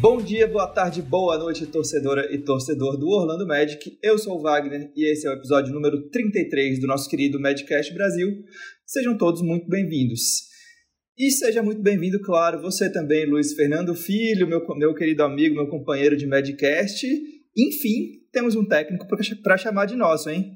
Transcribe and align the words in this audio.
Bom 0.00 0.18
dia, 0.18 0.46
boa 0.46 0.68
tarde, 0.68 1.02
boa 1.02 1.36
noite, 1.36 1.66
torcedora 1.66 2.32
e 2.32 2.38
torcedor 2.38 2.96
do 2.96 3.08
Orlando 3.08 3.44
Magic. 3.44 3.98
Eu 4.00 4.16
sou 4.16 4.38
o 4.38 4.42
Wagner 4.42 4.92
e 4.94 5.10
esse 5.10 5.26
é 5.26 5.30
o 5.30 5.32
episódio 5.32 5.74
número 5.74 6.08
33 6.10 6.78
do 6.78 6.86
nosso 6.86 7.10
querido 7.10 7.40
Madcast 7.40 7.92
Brasil. 7.92 8.28
Sejam 8.86 9.18
todos 9.18 9.42
muito 9.42 9.68
bem-vindos. 9.68 10.46
E 11.18 11.32
seja 11.32 11.64
muito 11.64 11.82
bem-vindo, 11.82 12.22
claro, 12.22 12.62
você 12.62 12.92
também, 12.92 13.26
Luiz 13.26 13.54
Fernando 13.54 13.92
Filho, 13.92 14.46
meu, 14.46 14.64
meu 14.76 14.94
querido 14.94 15.24
amigo, 15.24 15.56
meu 15.56 15.68
companheiro 15.68 16.16
de 16.16 16.28
Madcast. 16.28 17.04
Enfim, 17.56 18.20
temos 18.32 18.54
um 18.54 18.64
técnico 18.64 19.04
para 19.42 19.58
chamar 19.58 19.86
de 19.86 19.96
nosso, 19.96 20.30
hein? 20.30 20.52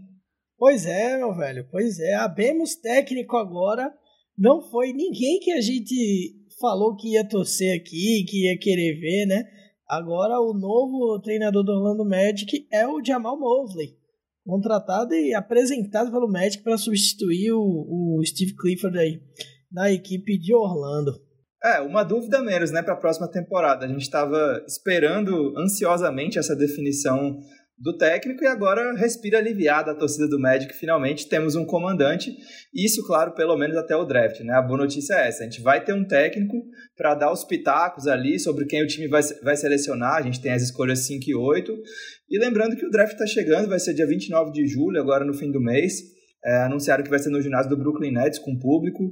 Pois 0.56 0.86
é, 0.86 1.18
meu 1.18 1.34
velho, 1.34 1.66
pois 1.68 1.98
é. 1.98 2.14
Abemos 2.14 2.76
técnico 2.76 3.36
agora. 3.36 3.92
Não 4.38 4.62
foi 4.62 4.92
ninguém 4.92 5.40
que 5.40 5.50
a 5.50 5.60
gente 5.60 6.41
falou 6.62 6.94
que 6.94 7.14
ia 7.14 7.28
torcer 7.28 7.76
aqui, 7.76 8.24
que 8.26 8.46
ia 8.46 8.56
querer 8.56 9.00
ver, 9.00 9.26
né? 9.26 9.44
Agora 9.88 10.40
o 10.40 10.54
novo 10.54 11.20
treinador 11.20 11.64
do 11.64 11.72
Orlando 11.72 12.08
Magic 12.08 12.66
é 12.72 12.86
o 12.86 13.04
Jamal 13.04 13.38
Mosley, 13.38 13.96
contratado 14.46 15.12
e 15.12 15.34
apresentado 15.34 16.10
pelo 16.12 16.30
Magic 16.30 16.62
para 16.62 16.78
substituir 16.78 17.52
o, 17.52 18.18
o 18.18 18.22
Steve 18.24 18.54
Clifford 18.56 18.96
aí 18.96 19.20
na 19.70 19.90
equipe 19.90 20.38
de 20.38 20.54
Orlando. 20.54 21.12
É, 21.64 21.80
uma 21.80 22.02
dúvida 22.02 22.40
menos, 22.42 22.70
né, 22.70 22.82
para 22.82 22.94
a 22.94 23.00
próxima 23.00 23.28
temporada. 23.28 23.84
A 23.84 23.88
gente 23.88 24.02
estava 24.02 24.64
esperando 24.66 25.56
ansiosamente 25.58 26.38
essa 26.38 26.56
definição 26.56 27.38
do 27.82 27.96
técnico 27.96 28.44
e 28.44 28.46
agora 28.46 28.94
respira 28.94 29.38
aliviada 29.38 29.90
a 29.90 29.94
torcida 29.94 30.28
do 30.28 30.38
Magic. 30.38 30.72
Finalmente 30.72 31.28
temos 31.28 31.56
um 31.56 31.64
comandante. 31.64 32.32
Isso, 32.72 33.04
claro, 33.04 33.32
pelo 33.32 33.56
menos 33.56 33.76
até 33.76 33.96
o 33.96 34.04
draft, 34.04 34.40
né? 34.40 34.54
A 34.54 34.62
boa 34.62 34.78
notícia 34.78 35.14
é 35.14 35.26
essa: 35.26 35.42
a 35.42 35.44
gente 35.44 35.60
vai 35.60 35.84
ter 35.84 35.92
um 35.92 36.04
técnico 36.04 36.62
para 36.96 37.16
dar 37.16 37.32
os 37.32 37.42
pitacos 37.42 38.06
ali 38.06 38.38
sobre 38.38 38.66
quem 38.66 38.84
o 38.84 38.86
time 38.86 39.08
vai, 39.08 39.20
vai 39.42 39.56
selecionar. 39.56 40.14
A 40.14 40.22
gente 40.22 40.40
tem 40.40 40.52
as 40.52 40.62
escolhas 40.62 41.00
5 41.00 41.24
e 41.28 41.34
8. 41.34 41.72
E 42.30 42.38
lembrando 42.38 42.76
que 42.76 42.86
o 42.86 42.90
draft 42.90 43.14
está 43.14 43.26
chegando, 43.26 43.68
vai 43.68 43.80
ser 43.80 43.94
dia 43.94 44.06
29 44.06 44.52
de 44.52 44.64
julho, 44.68 45.00
agora 45.00 45.24
no 45.24 45.34
fim 45.34 45.50
do 45.50 45.60
mês. 45.60 45.94
É, 46.44 46.64
anunciaram 46.64 47.02
que 47.02 47.10
vai 47.10 47.18
ser 47.18 47.30
no 47.30 47.42
ginásio 47.42 47.70
do 47.70 47.76
Brooklyn 47.76 48.12
Nets 48.12 48.38
com 48.38 48.56
público. 48.58 49.10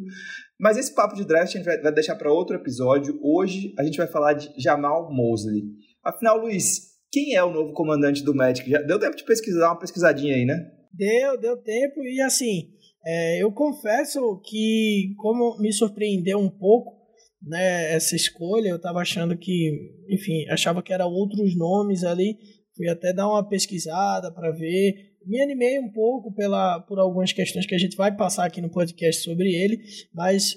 Mas 0.58 0.76
esse 0.76 0.94
papo 0.94 1.16
de 1.16 1.24
draft 1.24 1.54
a 1.54 1.58
gente 1.58 1.66
vai, 1.66 1.80
vai 1.80 1.92
deixar 1.92 2.14
para 2.14 2.32
outro 2.32 2.54
episódio. 2.54 3.18
Hoje 3.20 3.74
a 3.76 3.82
gente 3.82 3.98
vai 3.98 4.06
falar 4.06 4.34
de 4.34 4.48
Jamal 4.56 5.12
Mosley. 5.12 5.64
Afinal, 6.04 6.38
Luiz, 6.38 6.89
quem 7.10 7.34
é 7.34 7.42
o 7.42 7.52
novo 7.52 7.72
comandante 7.72 8.22
do 8.22 8.34
Magic? 8.34 8.68
Já 8.68 8.80
deu 8.82 8.98
tempo 8.98 9.16
de 9.16 9.24
pesquisar, 9.24 9.68
uma 9.68 9.78
pesquisadinha 9.78 10.34
aí, 10.34 10.44
né? 10.44 10.70
Deu, 10.92 11.38
deu 11.38 11.56
tempo. 11.56 12.02
E 12.02 12.20
assim, 12.20 12.70
é, 13.04 13.42
eu 13.42 13.50
confesso 13.52 14.40
que, 14.44 15.14
como 15.18 15.58
me 15.58 15.72
surpreendeu 15.72 16.38
um 16.38 16.50
pouco 16.50 17.00
né, 17.42 17.94
essa 17.94 18.14
escolha, 18.14 18.68
eu 18.68 18.76
estava 18.76 19.00
achando 19.00 19.36
que, 19.36 20.04
enfim, 20.08 20.46
achava 20.48 20.82
que 20.82 20.92
eram 20.92 21.08
outros 21.08 21.56
nomes 21.56 22.04
ali. 22.04 22.36
Fui 22.76 22.88
até 22.88 23.12
dar 23.12 23.28
uma 23.28 23.48
pesquisada 23.48 24.32
para 24.32 24.50
ver. 24.50 24.94
Me 25.26 25.40
animei 25.40 25.78
um 25.78 25.90
pouco 25.90 26.32
pela, 26.32 26.80
por 26.80 26.98
algumas 26.98 27.32
questões 27.32 27.66
que 27.66 27.74
a 27.74 27.78
gente 27.78 27.96
vai 27.96 28.14
passar 28.14 28.46
aqui 28.46 28.60
no 28.60 28.70
podcast 28.70 29.22
sobre 29.22 29.54
ele, 29.54 29.82
mas 30.14 30.56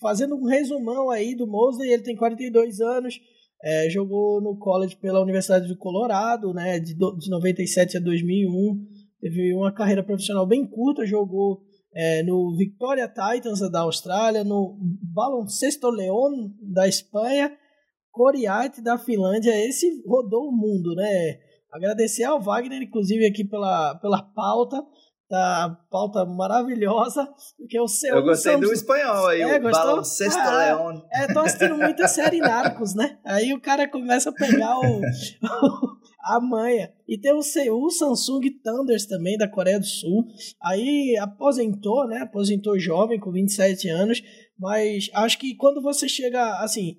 fazendo 0.00 0.36
um 0.36 0.44
resumão 0.44 1.10
aí 1.10 1.34
do 1.34 1.46
Mosley, 1.46 1.90
ele 1.90 2.02
tem 2.02 2.14
42 2.14 2.80
anos, 2.80 3.18
é, 3.64 3.88
jogou 3.88 4.42
no 4.42 4.58
college 4.58 4.94
pela 4.96 5.22
Universidade 5.22 5.66
do 5.66 5.78
Colorado, 5.78 6.52
né, 6.52 6.78
de, 6.78 6.94
do, 6.94 7.16
de 7.16 7.30
97 7.30 7.96
a 7.96 8.00
2001. 8.00 8.78
Teve 9.20 9.54
uma 9.54 9.72
carreira 9.72 10.02
profissional 10.02 10.46
bem 10.46 10.66
curta, 10.66 11.06
jogou 11.06 11.62
é, 11.94 12.22
no 12.22 12.54
Victoria 12.56 13.08
Titans 13.08 13.60
da 13.70 13.80
Austrália, 13.80 14.44
no 14.44 14.76
Baloncesto 15.02 15.88
León 15.88 16.50
da 16.60 16.86
Espanha, 16.86 17.56
Coriate 18.10 18.82
da 18.82 18.98
Finlândia. 18.98 19.52
Esse 19.66 20.02
rodou 20.06 20.48
o 20.48 20.52
mundo, 20.52 20.94
né? 20.94 21.38
Agradecer 21.72 22.24
ao 22.24 22.40
Wagner, 22.40 22.82
inclusive, 22.82 23.24
aqui 23.24 23.44
pela, 23.44 23.94
pela 23.96 24.22
pauta 24.22 24.84
tá 25.34 25.78
pauta 25.90 26.24
maravilhosa, 26.24 27.28
porque 27.58 27.78
o 27.80 27.88
seu... 27.88 28.14
Eu 28.14 28.22
gostei 28.22 28.56
do 28.56 28.72
espanhol 28.72 29.26
aí, 29.26 29.42
é, 29.42 29.58
o? 29.58 29.62
Baloncesto 29.62 30.38
ah, 30.38 30.58
León. 30.58 31.02
É, 31.12 31.32
tô 31.32 31.40
assistindo 31.40 31.76
muita 31.76 32.06
série 32.06 32.38
Narcos, 32.38 32.94
né? 32.94 33.18
Aí 33.24 33.52
o 33.52 33.60
cara 33.60 33.88
começa 33.88 34.30
a 34.30 34.32
pegar 34.32 34.78
o, 34.78 35.00
a 36.24 36.40
manha. 36.40 36.92
E 37.08 37.18
tem 37.18 37.32
o 37.32 37.42
Seul 37.42 37.90
Samsung 37.90 38.42
Thunders 38.62 39.06
também, 39.06 39.36
da 39.36 39.48
Coreia 39.48 39.80
do 39.80 39.86
Sul. 39.86 40.24
Aí 40.62 41.16
aposentou, 41.20 42.06
né? 42.06 42.18
Aposentou 42.18 42.78
jovem, 42.78 43.18
com 43.18 43.32
27 43.32 43.88
anos, 43.88 44.22
mas 44.58 45.10
acho 45.14 45.38
que 45.38 45.56
quando 45.56 45.82
você 45.82 46.08
chega, 46.08 46.60
assim, 46.60 46.96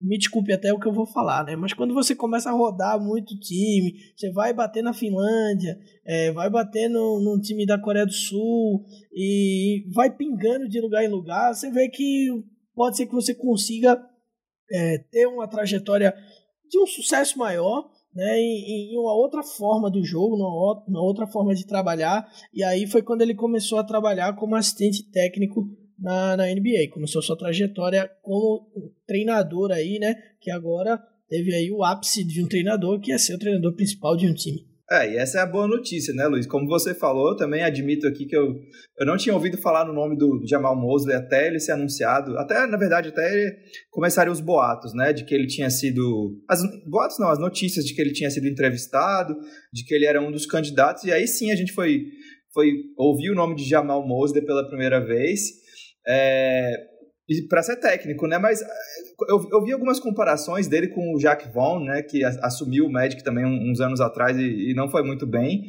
me 0.00 0.18
desculpe 0.18 0.52
até 0.52 0.72
o 0.72 0.78
que 0.78 0.86
eu 0.86 0.92
vou 0.92 1.06
falar, 1.06 1.44
né? 1.44 1.56
Mas 1.56 1.72
quando 1.72 1.94
você 1.94 2.14
começa 2.14 2.50
a 2.50 2.52
rodar 2.52 3.00
muito 3.00 3.38
time, 3.38 3.94
você 4.14 4.30
vai 4.30 4.52
bater 4.52 4.82
na 4.82 4.92
Finlândia, 4.92 5.78
é, 6.04 6.30
vai 6.32 6.50
bater 6.50 6.88
no, 6.88 7.20
no 7.20 7.40
time 7.40 7.64
da 7.64 7.78
Coreia 7.78 8.04
do 8.04 8.12
Sul 8.12 8.84
e 9.12 9.84
vai 9.94 10.10
pingando 10.10 10.68
de 10.68 10.80
lugar 10.80 11.04
em 11.04 11.08
lugar, 11.08 11.54
você 11.54 11.70
vê 11.70 11.88
que 11.88 12.28
pode 12.74 12.96
ser 12.96 13.06
que 13.06 13.14
você 13.14 13.34
consiga 13.34 13.98
é, 14.70 14.98
ter 15.10 15.26
uma 15.26 15.48
trajetória 15.48 16.14
de 16.68 16.78
um 16.78 16.86
sucesso 16.86 17.38
maior, 17.38 17.88
né, 18.14 18.38
em, 18.38 18.92
em, 18.94 18.98
uma 18.98 19.14
outra 19.14 19.42
forma 19.42 19.90
do 19.90 20.02
jogo, 20.04 20.36
numa 20.36 21.02
outra 21.02 21.26
forma 21.26 21.54
de 21.54 21.66
trabalhar. 21.66 22.26
E 22.52 22.62
aí 22.62 22.86
foi 22.86 23.02
quando 23.02 23.22
ele 23.22 23.34
começou 23.34 23.78
a 23.78 23.84
trabalhar 23.84 24.34
como 24.34 24.56
assistente 24.56 25.02
técnico 25.10 25.68
na, 25.98 26.36
na 26.36 26.46
NBA. 26.46 26.90
Começou 26.92 27.22
sua 27.22 27.36
trajetória 27.36 28.10
como 28.22 28.92
treinador 29.06 29.72
aí, 29.72 29.98
né? 29.98 30.14
Que 30.40 30.50
agora 30.50 30.98
teve 31.28 31.54
aí 31.54 31.70
o 31.70 31.84
ápice 31.84 32.24
de 32.24 32.42
um 32.42 32.48
treinador 32.48 33.00
que 33.00 33.12
é 33.12 33.18
ser 33.18 33.34
o 33.34 33.38
treinador 33.38 33.74
principal 33.74 34.16
de 34.16 34.28
um 34.28 34.34
time. 34.34 34.66
É, 34.88 35.14
e 35.14 35.16
essa 35.16 35.38
é 35.38 35.42
a 35.42 35.46
boa 35.46 35.66
notícia, 35.66 36.14
né, 36.14 36.28
Luiz? 36.28 36.46
Como 36.46 36.68
você 36.68 36.94
falou, 36.94 37.30
eu 37.30 37.36
também 37.36 37.64
admito 37.64 38.06
aqui 38.06 38.24
que 38.24 38.36
eu, 38.36 38.54
eu 39.00 39.04
não 39.04 39.16
tinha 39.16 39.34
ouvido 39.34 39.58
falar 39.58 39.84
no 39.84 39.92
nome 39.92 40.16
do, 40.16 40.40
Jamal 40.46 40.76
Mosley 40.76 41.16
até 41.16 41.48
ele 41.48 41.58
ser 41.58 41.72
anunciado. 41.72 42.38
Até, 42.38 42.64
na 42.68 42.76
verdade, 42.76 43.08
até 43.08 43.56
começarem 43.90 44.32
os 44.32 44.40
boatos, 44.40 44.94
né? 44.94 45.12
De 45.12 45.24
que 45.24 45.34
ele 45.34 45.48
tinha 45.48 45.68
sido. 45.70 46.40
As 46.48 46.60
boatos 46.88 47.18
não, 47.18 47.28
as 47.28 47.38
notícias 47.40 47.84
de 47.84 47.94
que 47.94 48.00
ele 48.00 48.12
tinha 48.12 48.30
sido 48.30 48.46
entrevistado, 48.46 49.34
de 49.72 49.84
que 49.84 49.92
ele 49.92 50.06
era 50.06 50.22
um 50.22 50.30
dos 50.30 50.46
candidatos. 50.46 51.02
E 51.02 51.12
aí 51.12 51.26
sim 51.26 51.50
a 51.50 51.56
gente 51.56 51.72
foi, 51.72 52.04
foi 52.54 52.70
ouvir 52.96 53.30
o 53.30 53.34
nome 53.34 53.56
de 53.56 53.68
Jamal 53.68 54.06
Mosley 54.06 54.44
pela 54.44 54.68
primeira 54.68 55.04
vez. 55.04 55.65
É, 56.08 56.86
para 57.48 57.62
ser 57.62 57.76
técnico, 57.76 58.26
né? 58.26 58.38
Mas 58.38 58.62
é, 58.62 58.66
eu, 59.28 59.48
eu, 59.50 59.64
vi 59.64 59.72
algumas 59.72 59.98
comparações 59.98 60.68
dele 60.68 60.88
com 60.88 61.14
o 61.14 61.18
Jack 61.18 61.52
Vaughn, 61.52 61.84
né? 61.84 62.02
Que 62.02 62.24
assumiu 62.24 62.86
o 62.86 62.92
Magic 62.92 63.22
também 63.24 63.44
uns 63.44 63.80
anos 63.80 64.00
atrás 64.00 64.36
e, 64.36 64.70
e, 64.70 64.74
não 64.74 64.88
foi 64.88 65.02
muito 65.02 65.26
bem. 65.26 65.64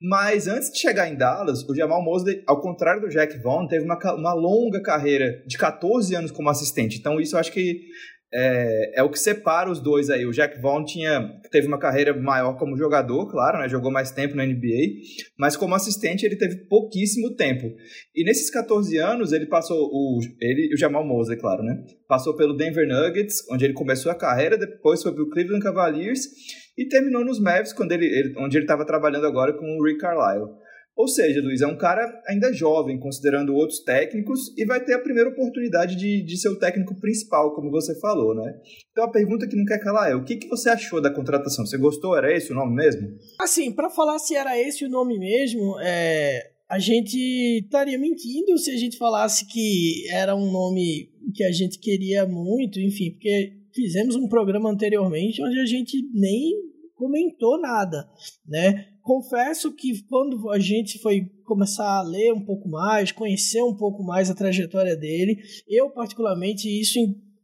Mas 0.00 0.48
antes 0.48 0.70
de 0.70 0.78
chegar 0.78 1.08
em 1.08 1.16
Dallas, 1.16 1.62
o 1.68 1.74
Jamal 1.74 2.02
Mosley, 2.02 2.42
ao 2.46 2.60
contrário 2.60 3.02
do 3.02 3.08
Jack 3.08 3.38
Vaughn, 3.38 3.68
teve 3.68 3.84
uma, 3.84 3.96
uma 4.14 4.34
longa 4.34 4.82
carreira 4.82 5.42
de 5.46 5.56
14 5.56 6.14
anos 6.14 6.32
como 6.32 6.50
assistente. 6.50 6.98
Então 6.98 7.20
isso 7.20 7.36
eu 7.36 7.40
acho 7.40 7.52
que 7.52 7.80
é, 8.34 9.00
é, 9.00 9.02
o 9.02 9.10
que 9.10 9.18
separa 9.18 9.70
os 9.70 9.80
dois 9.80 10.08
aí. 10.08 10.24
O 10.24 10.32
Jack 10.32 10.60
Vaughn 10.60 10.84
tinha, 10.84 11.28
teve 11.50 11.66
uma 11.66 11.78
carreira 11.78 12.18
maior 12.18 12.54
como 12.58 12.76
jogador, 12.76 13.30
claro, 13.30 13.58
né? 13.58 13.68
Jogou 13.68 13.90
mais 13.90 14.10
tempo 14.10 14.34
na 14.34 14.46
NBA, 14.46 15.02
mas 15.38 15.56
como 15.56 15.74
assistente 15.74 16.24
ele 16.24 16.36
teve 16.36 16.66
pouquíssimo 16.68 17.34
tempo. 17.36 17.70
E 18.14 18.24
nesses 18.24 18.50
14 18.50 18.96
anos 18.98 19.32
ele 19.32 19.46
passou, 19.46 19.78
o, 19.78 20.18
ele 20.40 20.72
o 20.74 20.78
Jamal 20.78 21.06
Mosley, 21.06 21.38
claro, 21.38 21.62
né? 21.62 21.84
Passou 22.08 22.34
pelo 22.34 22.56
Denver 22.56 22.86
Nuggets, 22.88 23.46
onde 23.50 23.64
ele 23.64 23.74
começou 23.74 24.10
a 24.10 24.14
carreira, 24.14 24.56
depois 24.56 25.02
foi 25.02 25.14
pro 25.14 25.28
Cleveland 25.28 25.62
Cavaliers 25.62 26.20
e 26.76 26.88
terminou 26.88 27.24
nos 27.24 27.38
Mavs, 27.38 27.72
quando 27.72 27.92
ele, 27.92 28.06
ele 28.06 28.34
onde 28.38 28.56
ele 28.56 28.64
estava 28.64 28.86
trabalhando 28.86 29.26
agora 29.26 29.52
com 29.52 29.66
o 29.76 29.84
Rick 29.84 29.98
Carlisle. 29.98 30.61
Ou 30.94 31.08
seja, 31.08 31.40
Luiz, 31.40 31.62
é 31.62 31.66
um 31.66 31.76
cara 31.76 32.06
ainda 32.28 32.52
jovem, 32.52 32.98
considerando 32.98 33.54
outros 33.54 33.80
técnicos, 33.80 34.52
e 34.56 34.64
vai 34.64 34.84
ter 34.84 34.94
a 34.94 34.98
primeira 34.98 35.30
oportunidade 35.30 35.96
de, 35.96 36.22
de 36.22 36.36
ser 36.36 36.50
o 36.50 36.58
técnico 36.58 36.94
principal, 37.00 37.54
como 37.54 37.70
você 37.70 37.98
falou, 37.98 38.34
né? 38.34 38.54
Então 38.90 39.04
a 39.04 39.10
pergunta 39.10 39.48
que 39.48 39.56
não 39.56 39.64
quer 39.64 39.78
calar 39.78 40.10
é: 40.10 40.14
o 40.14 40.24
que, 40.24 40.36
que 40.36 40.48
você 40.48 40.68
achou 40.68 41.00
da 41.00 41.12
contratação? 41.12 41.64
Você 41.64 41.78
gostou? 41.78 42.16
Era 42.16 42.34
esse 42.34 42.52
o 42.52 42.54
nome 42.54 42.74
mesmo? 42.74 43.08
Assim, 43.40 43.72
para 43.72 43.88
falar 43.88 44.18
se 44.18 44.34
era 44.34 44.58
esse 44.58 44.84
o 44.84 44.90
nome 44.90 45.18
mesmo, 45.18 45.80
é, 45.80 46.52
a 46.68 46.78
gente 46.78 47.18
estaria 47.64 47.98
mentindo 47.98 48.56
se 48.58 48.70
a 48.70 48.76
gente 48.76 48.96
falasse 48.98 49.46
que 49.46 50.08
era 50.10 50.34
um 50.34 50.50
nome 50.50 51.10
que 51.34 51.44
a 51.44 51.52
gente 51.52 51.78
queria 51.78 52.26
muito, 52.26 52.80
enfim, 52.80 53.10
porque 53.12 53.52
fizemos 53.74 54.16
um 54.16 54.28
programa 54.28 54.70
anteriormente 54.70 55.42
onde 55.42 55.58
a 55.58 55.66
gente 55.66 55.96
nem 56.12 56.71
comentou 57.02 57.60
nada, 57.60 58.08
né? 58.46 58.92
confesso 59.02 59.74
que 59.74 60.02
quando 60.04 60.48
a 60.50 60.58
gente 60.58 60.98
foi 60.98 61.28
começar 61.44 61.98
a 61.98 62.02
ler 62.02 62.32
um 62.32 62.44
pouco 62.44 62.68
mais, 62.68 63.12
conhecer 63.12 63.62
um 63.62 63.76
pouco 63.76 64.02
mais 64.02 64.30
a 64.30 64.34
trajetória 64.34 64.96
dele, 64.96 65.42
eu 65.68 65.90
particularmente 65.90 66.68
isso 66.68 66.98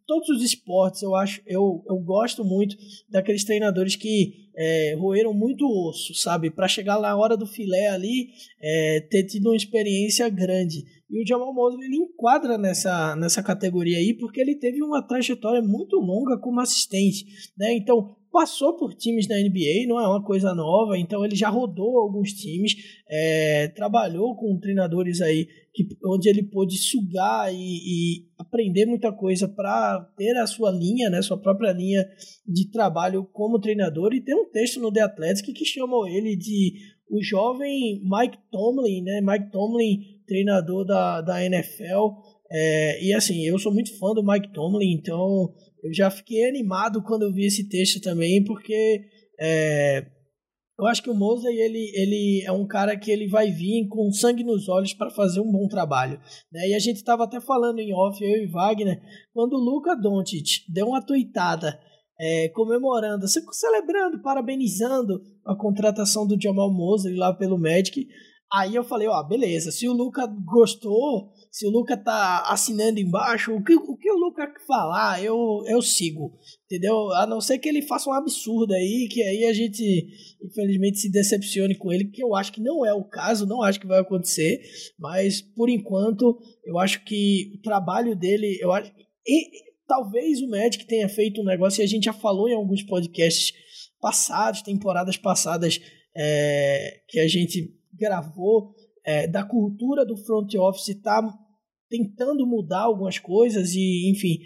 todos 0.07 0.29
os 0.31 0.43
esportes, 0.43 1.03
eu 1.03 1.15
acho, 1.15 1.43
eu, 1.47 1.85
eu 1.87 1.99
gosto 1.99 2.43
muito 2.43 2.75
daqueles 3.11 3.45
treinadores 3.45 3.95
que 3.95 4.49
é, 4.57 4.95
roeram 4.99 5.35
muito 5.35 5.69
osso, 5.69 6.15
sabe? 6.15 6.51
Para 6.51 6.67
chegar 6.67 6.99
na 6.99 7.15
hora 7.15 7.37
do 7.37 7.47
filé 7.47 7.89
ali, 7.89 8.31
é, 8.59 9.07
ter 9.11 9.25
tido 9.25 9.51
uma 9.51 9.57
experiência 9.57 10.27
grande. 10.31 10.83
E 11.11 11.23
o 11.23 11.27
Jamal 11.27 11.53
Mosley 11.53 11.87
ele 11.87 11.97
enquadra 11.97 12.57
nessa, 12.57 13.15
nessa 13.17 13.43
categoria 13.43 13.99
aí 13.99 14.15
porque 14.15 14.41
ele 14.41 14.55
teve 14.55 14.83
uma 14.83 15.07
trajetória 15.07 15.61
muito 15.61 15.97
longa 15.97 16.39
como 16.39 16.61
assistente, 16.61 17.27
né? 17.57 17.75
Então, 17.75 18.17
passou 18.31 18.77
por 18.77 18.95
times 18.95 19.27
da 19.27 19.37
NBA, 19.37 19.87
não 19.87 20.01
é 20.01 20.07
uma 20.07 20.23
coisa 20.23 20.55
nova, 20.55 20.99
então 20.99 21.25
ele 21.25 21.35
já 21.35 21.49
rodou 21.49 21.99
alguns 21.99 22.33
times, 22.33 22.75
é, 23.09 23.69
trabalhou 23.69 24.37
com 24.37 24.59
treinadores 24.59 25.21
aí 25.21 25.49
que, 25.73 25.87
onde 26.05 26.29
ele 26.29 26.43
pôde 26.43 26.77
sugar 26.77 27.53
e, 27.53 27.57
e 27.57 28.27
aprender 28.39 28.87
muita 28.87 29.13
coisa 29.13 29.49
para 29.49 30.01
ter 30.17 30.37
a 30.37 30.47
sua 30.47 30.71
linha, 30.71 31.09
né, 31.11 31.23
sua 31.23 31.37
própria 31.39 31.73
linha 31.73 32.07
de 32.47 32.71
trabalho 32.71 33.25
como 33.33 33.61
treinador 33.61 34.13
e 34.13 34.21
tem 34.21 34.35
um 34.35 34.51
texto 34.51 34.81
no 34.81 34.93
The 34.93 35.01
Athletic 35.01 35.53
que 35.53 35.65
chamou 35.65 36.07
ele 36.07 36.37
de 36.37 36.75
o 37.11 37.23
jovem 37.23 38.03
Mike 38.05 38.39
Tomlin, 38.51 39.03
né, 39.03 39.21
Mike 39.21 39.51
Tomlin 39.51 40.19
treinador 40.27 40.85
da, 40.85 41.23
da 41.23 41.45
NFL. 41.45 42.13
É, 42.51 43.05
e 43.05 43.13
assim, 43.13 43.45
eu 43.45 43.59
sou 43.59 43.73
muito 43.73 43.97
fã 43.99 44.13
do 44.15 44.23
Mike 44.23 44.53
Tomlin, 44.53 44.93
então 44.93 45.53
eu 45.88 45.94
já 45.94 46.11
fiquei 46.11 46.46
animado 46.46 47.02
quando 47.02 47.23
eu 47.23 47.32
vi 47.32 47.46
esse 47.46 47.69
texto 47.69 48.00
também, 48.00 48.44
porque 48.44 49.00
é, 49.40 50.06
eu 50.79 50.87
acho 50.87 51.02
que 51.02 51.11
o 51.11 51.14
Mosley 51.14 51.58
ele, 51.58 51.90
ele 51.94 52.44
é 52.46 52.52
um 52.52 52.67
cara 52.67 52.96
que 52.96 53.11
ele 53.11 53.26
vai 53.26 53.50
vir 53.50 53.88
com 53.88 54.12
sangue 54.12 54.44
nos 54.44 54.69
olhos 54.69 54.93
para 54.93 55.11
fazer 55.11 55.40
um 55.40 55.50
bom 55.50 55.67
trabalho. 55.67 56.20
Né? 56.52 56.69
E 56.69 56.75
a 56.75 56.79
gente 56.79 56.96
estava 56.96 57.25
até 57.25 57.40
falando 57.40 57.79
em 57.79 57.93
off, 57.93 58.23
eu 58.23 58.44
e 58.44 58.50
Wagner, 58.50 59.00
quando 59.32 59.55
o 59.55 59.61
Luca 59.61 59.96
Doncic 59.96 60.64
deu 60.69 60.88
uma 60.88 61.05
tuitada 61.05 61.81
é, 62.20 62.49
comemorando, 62.50 63.26
celebrando, 63.26 64.20
parabenizando 64.20 65.20
a 65.46 65.56
contratação 65.56 66.26
do 66.26 66.40
Jamal 66.40 66.73
Mosley 66.73 67.17
lá 67.17 67.32
pelo 67.32 67.58
Magic. 67.58 68.06
Aí 68.52 68.75
eu 68.75 68.85
falei, 68.85 69.08
ó, 69.08 69.23
beleza, 69.23 69.70
se 69.70 69.88
o 69.88 69.93
Luca 69.93 70.26
gostou, 70.26 71.31
se 71.50 71.67
o 71.67 71.71
Luca 71.71 71.97
tá 71.97 72.45
assinando 72.47 73.00
embaixo, 73.00 73.55
o 73.55 73.62
que 73.62 73.75
o, 73.75 73.97
que 73.97 74.11
o 74.11 74.17
Luca 74.17 74.53
falar, 74.67 75.23
eu, 75.23 75.62
eu 75.67 75.81
sigo, 75.83 76.39
entendeu? 76.67 77.12
A 77.15 77.27
não 77.27 77.41
ser 77.41 77.59
que 77.59 77.69
ele 77.69 77.83
faça 77.83 78.09
um 78.09 78.12
absurdo 78.12 78.73
aí, 78.73 79.09
que 79.11 79.23
aí 79.23 79.45
a 79.47 79.53
gente, 79.53 80.09
infelizmente, 80.43 80.99
se 80.99 81.11
decepcione 81.11 81.75
com 81.77 81.93
ele, 81.93 82.05
que 82.05 82.23
eu 82.23 82.35
acho 82.35 82.53
que 82.53 82.61
não 82.61 82.85
é 82.85 82.93
o 82.93 83.05
caso, 83.05 83.47
não 83.47 83.62
acho 83.62 83.81
que 83.81 83.87
vai 83.87 84.00
acontecer, 84.00 84.61
mas 84.99 85.41
por 85.41 85.69
enquanto, 85.69 86.39
eu 86.65 86.79
acho 86.79 87.05
que 87.05 87.53
o 87.59 87.62
trabalho 87.62 88.15
dele, 88.15 88.59
eu 88.61 88.73
acho. 88.73 88.93
E, 89.27 89.69
talvez 89.87 90.41
o 90.43 90.49
Magic 90.49 90.87
tenha 90.87 91.09
feito 91.09 91.41
um 91.41 91.45
negócio, 91.45 91.81
e 91.81 91.85
a 91.85 91.89
gente 91.89 92.05
já 92.05 92.12
falou 92.12 92.49
em 92.49 92.55
alguns 92.55 92.83
podcasts 92.83 93.53
passados, 94.00 94.62
temporadas 94.62 95.17
passadas, 95.17 95.81
é, 96.17 97.00
que 97.09 97.19
a 97.19 97.27
gente 97.27 97.75
gravou 97.99 98.75
é, 99.09 99.27
da 99.27 99.43
cultura 99.43 100.05
do 100.05 100.19
front 100.19 100.55
office 100.57 100.89
está 100.89 101.27
tentando 101.89 102.47
mudar 102.47 102.83
algumas 102.83 103.19
coisas 103.19 103.73
e, 103.73 104.11
enfim, 104.11 104.37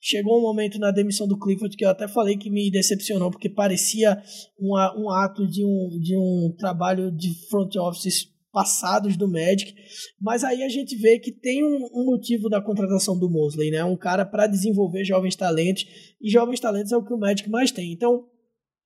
chegou 0.00 0.38
um 0.38 0.42
momento 0.42 0.78
na 0.78 0.92
demissão 0.92 1.26
do 1.26 1.36
Clifford 1.36 1.76
que 1.76 1.84
eu 1.84 1.90
até 1.90 2.06
falei 2.06 2.36
que 2.36 2.48
me 2.48 2.70
decepcionou 2.70 3.32
porque 3.32 3.50
parecia 3.50 4.16
uma, 4.56 4.96
um 4.96 5.10
ato 5.10 5.44
de 5.48 5.64
um, 5.64 5.98
de 6.00 6.16
um 6.16 6.54
trabalho 6.56 7.10
de 7.10 7.34
front 7.48 7.74
office 7.74 8.30
passados 8.52 9.16
do 9.16 9.26
Magic, 9.26 9.74
mas 10.20 10.44
aí 10.44 10.62
a 10.62 10.68
gente 10.68 10.94
vê 10.94 11.18
que 11.18 11.32
tem 11.32 11.64
um, 11.64 11.88
um 11.92 12.04
motivo 12.04 12.48
da 12.48 12.62
contratação 12.62 13.18
do 13.18 13.28
Mosley, 13.28 13.70
né? 13.70 13.82
Um 13.82 13.96
cara 13.96 14.24
para 14.24 14.46
desenvolver 14.46 15.04
jovens 15.04 15.34
talentos 15.34 15.84
e 16.20 16.30
jovens 16.30 16.60
talentos 16.60 16.92
é 16.92 16.96
o 16.96 17.02
que 17.02 17.14
o 17.14 17.18
Magic 17.18 17.48
mais 17.48 17.72
tem. 17.72 17.92
Então, 17.92 18.26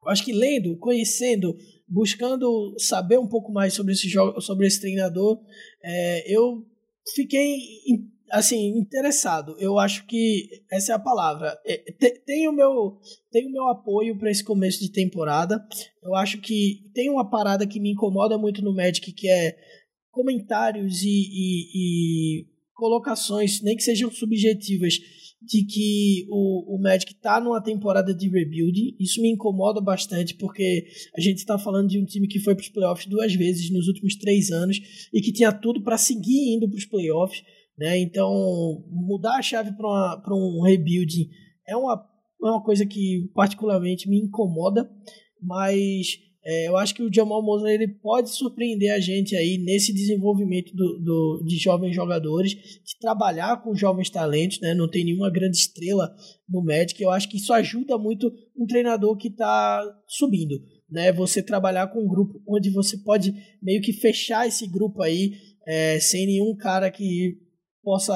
acho 0.08 0.24
que 0.24 0.32
lendo, 0.32 0.76
conhecendo 0.78 1.56
buscando 1.88 2.74
saber 2.78 3.18
um 3.18 3.28
pouco 3.28 3.52
mais 3.52 3.74
sobre 3.74 3.92
esse 3.92 4.08
jogo, 4.08 4.40
sobre 4.40 4.66
esse 4.66 4.80
treinador, 4.80 5.40
é, 5.82 6.34
eu 6.34 6.64
fiquei 7.14 7.58
assim 8.30 8.76
interessado. 8.76 9.54
Eu 9.58 9.78
acho 9.78 10.04
que 10.06 10.48
essa 10.70 10.92
é 10.92 10.94
a 10.94 11.00
palavra. 11.00 11.56
É, 11.64 11.92
tem 12.26 12.48
o 12.48 12.52
meu 12.52 12.98
tem 13.30 13.46
o 13.46 13.52
meu 13.52 13.68
apoio 13.68 14.18
para 14.18 14.30
esse 14.30 14.42
começo 14.42 14.80
de 14.80 14.90
temporada. 14.90 15.64
Eu 16.02 16.14
acho 16.14 16.40
que 16.40 16.90
tem 16.92 17.08
uma 17.08 17.28
parada 17.28 17.66
que 17.66 17.80
me 17.80 17.92
incomoda 17.92 18.36
muito 18.36 18.62
no 18.62 18.74
Magic 18.74 19.12
que 19.12 19.28
é 19.28 19.56
comentários 20.10 21.02
e, 21.02 21.08
e, 21.08 22.40
e 22.40 22.46
colocações, 22.74 23.60
nem 23.62 23.76
que 23.76 23.82
sejam 23.82 24.10
subjetivas 24.10 24.98
de 25.40 25.64
que 25.64 26.26
o, 26.30 26.76
o 26.76 26.82
Magic 26.82 27.12
está 27.12 27.40
numa 27.40 27.62
temporada 27.62 28.14
de 28.14 28.28
rebuild. 28.28 28.96
Isso 28.98 29.20
me 29.20 29.30
incomoda 29.30 29.80
bastante, 29.80 30.34
porque 30.34 30.86
a 31.16 31.20
gente 31.20 31.38
está 31.38 31.58
falando 31.58 31.88
de 31.88 32.00
um 32.00 32.04
time 32.04 32.26
que 32.26 32.40
foi 32.40 32.54
para 32.54 32.62
os 32.62 32.68
playoffs 32.68 33.06
duas 33.06 33.34
vezes 33.34 33.70
nos 33.70 33.86
últimos 33.86 34.16
três 34.16 34.50
anos 34.50 34.80
e 35.12 35.20
que 35.20 35.32
tinha 35.32 35.52
tudo 35.52 35.82
para 35.82 35.98
seguir 35.98 36.54
indo 36.54 36.68
para 36.68 36.78
os 36.78 36.86
playoffs. 36.86 37.42
Né? 37.78 37.98
Então, 37.98 38.84
mudar 38.90 39.36
a 39.36 39.42
chave 39.42 39.72
para 39.76 40.34
um 40.34 40.62
rebuild 40.62 41.28
é 41.68 41.76
uma, 41.76 41.94
é 42.42 42.46
uma 42.46 42.62
coisa 42.62 42.86
que 42.86 43.30
particularmente 43.34 44.08
me 44.08 44.18
incomoda, 44.18 44.90
mas 45.40 46.18
é, 46.48 46.68
eu 46.68 46.76
acho 46.76 46.94
que 46.94 47.02
o 47.02 47.12
Jamal 47.12 47.42
Mosley 47.42 47.74
ele 47.74 47.88
pode 47.88 48.30
surpreender 48.30 48.94
a 48.94 49.00
gente 49.00 49.34
aí 49.34 49.58
nesse 49.58 49.92
desenvolvimento 49.92 50.72
do, 50.76 51.00
do, 51.00 51.44
de 51.44 51.56
jovens 51.56 51.92
jogadores, 51.92 52.52
de 52.54 52.96
trabalhar 53.00 53.60
com 53.64 53.74
jovens 53.74 54.08
talentos, 54.08 54.60
né? 54.60 54.72
Não 54.72 54.88
tem 54.88 55.04
nenhuma 55.04 55.28
grande 55.28 55.56
estrela 55.56 56.14
no 56.48 56.62
Magic. 56.62 57.02
Eu 57.02 57.10
acho 57.10 57.28
que 57.28 57.38
isso 57.38 57.52
ajuda 57.52 57.98
muito 57.98 58.32
um 58.56 58.64
treinador 58.64 59.16
que 59.16 59.26
está 59.26 59.82
subindo, 60.06 60.54
né? 60.88 61.12
Você 61.14 61.42
trabalhar 61.42 61.88
com 61.88 62.04
um 62.04 62.06
grupo 62.06 62.40
onde 62.48 62.70
você 62.70 62.96
pode 62.98 63.34
meio 63.60 63.82
que 63.82 63.92
fechar 63.92 64.46
esse 64.46 64.68
grupo 64.68 65.02
aí 65.02 65.32
é, 65.66 65.98
sem 65.98 66.26
nenhum 66.26 66.54
cara 66.54 66.92
que 66.92 67.38
possa 67.82 68.14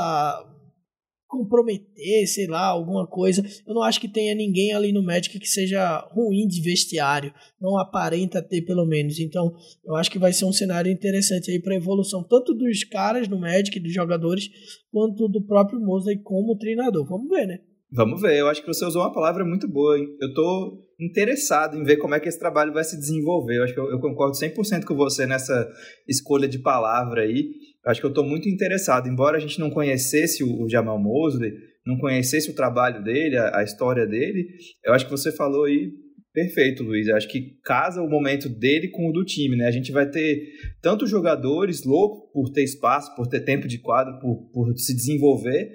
comprometer, 1.31 2.27
sei 2.27 2.49
lá, 2.49 2.67
alguma 2.67 3.06
coisa. 3.06 3.43
Eu 3.67 3.73
não 3.73 3.82
acho 3.82 4.00
que 4.00 4.09
tenha 4.09 4.35
ninguém 4.35 4.75
ali 4.75 4.93
no 4.93 5.03
Magic 5.03 5.38
que 5.38 5.47
seja 5.47 5.99
ruim 6.11 6.47
de 6.49 6.61
vestiário, 6.61 7.32
não 7.61 7.79
aparenta 7.79 8.43
ter 8.43 8.62
pelo 8.62 8.85
menos. 8.85 9.21
Então, 9.21 9.55
eu 9.87 9.94
acho 9.94 10.11
que 10.11 10.19
vai 10.19 10.32
ser 10.32 10.44
um 10.44 10.53
cenário 10.53 10.91
interessante 10.91 11.50
aí 11.50 11.61
para 11.61 11.77
evolução 11.77 12.23
tanto 12.25 12.53
dos 12.53 12.82
caras 12.85 13.29
no 13.29 13.38
Magic, 13.38 13.79
dos 13.79 13.94
jogadores, 13.94 14.50
quanto 14.91 15.29
do 15.29 15.41
próprio 15.47 15.81
Mosley 15.81 16.19
como 16.19 16.59
treinador. 16.59 17.06
Vamos 17.06 17.29
ver, 17.29 17.47
né? 17.47 17.61
Vamos 17.93 18.21
ver, 18.21 18.38
eu 18.38 18.49
acho 18.49 18.61
que 18.61 18.69
você 18.69 18.85
usou 18.85 19.03
uma 19.03 19.12
palavra 19.12 19.45
muito 19.45 19.69
boa. 19.69 19.99
Hein? 19.99 20.07
Eu 20.21 20.28
estou 20.28 20.90
interessado 21.00 21.76
em 21.76 21.83
ver 21.83 21.97
como 21.97 22.14
é 22.14 22.21
que 22.21 22.28
esse 22.28 22.38
trabalho 22.38 22.73
vai 22.73 22.85
se 22.85 22.97
desenvolver. 22.97 23.59
Eu 23.59 23.64
acho 23.64 23.75
que 23.75 23.81
eu, 23.81 23.90
eu 23.90 24.00
concordo 24.00 24.37
100% 24.37 24.85
com 24.85 24.95
você 24.95 25.26
nessa 25.26 25.69
escolha 26.09 26.49
de 26.49 26.59
palavra 26.59 27.23
aí. 27.23 27.50
Acho 27.87 28.01
que 28.01 28.07
eu 28.07 28.11
estou 28.11 28.25
muito 28.25 28.49
interessado, 28.49 29.09
embora 29.09 29.37
a 29.37 29.41
gente 29.41 29.59
não 29.59 29.71
conhecesse 29.71 30.45
o, 30.45 30.69
Jamal 30.69 30.99
Mosley, 30.99 31.53
não 31.87 31.97
conhecesse 31.99 32.51
o 32.51 32.55
trabalho 32.55 33.03
dele, 33.03 33.37
a, 33.37 33.59
a 33.59 33.63
história 33.65 34.07
dele, 34.07 34.47
eu 34.85 34.93
acho 34.93 35.07
que 35.07 35.11
você 35.11 35.33
falou 35.33 35.65
aí 35.65 35.91
Perfeito, 36.33 36.85
Luiz. 36.85 37.09
Eu 37.09 37.17
acho 37.17 37.29
que 37.29 37.59
casa 37.65 38.01
o 38.01 38.09
momento 38.09 38.49
dele 38.49 38.89
com 38.89 39.09
o 39.09 39.13
do 39.13 39.25
time, 39.25 39.57
né? 39.57 39.67
A 39.67 39.73
gente 39.73 39.91
vai 39.91 40.09
ter 40.09 40.53
tanto 40.81 41.07
jogadores 41.07 41.85
loucos 41.85 42.31
por 42.33 42.53
ter 42.53 42.63
espaço, 42.63 43.15
por 43.17 43.27
ter 43.27 43.41
tempo 43.41 43.67
de 43.67 43.79
quadro, 43.79 44.19
por, 44.21 44.49
por 44.53 44.73
se 44.77 44.95
desenvolver, 44.95 45.73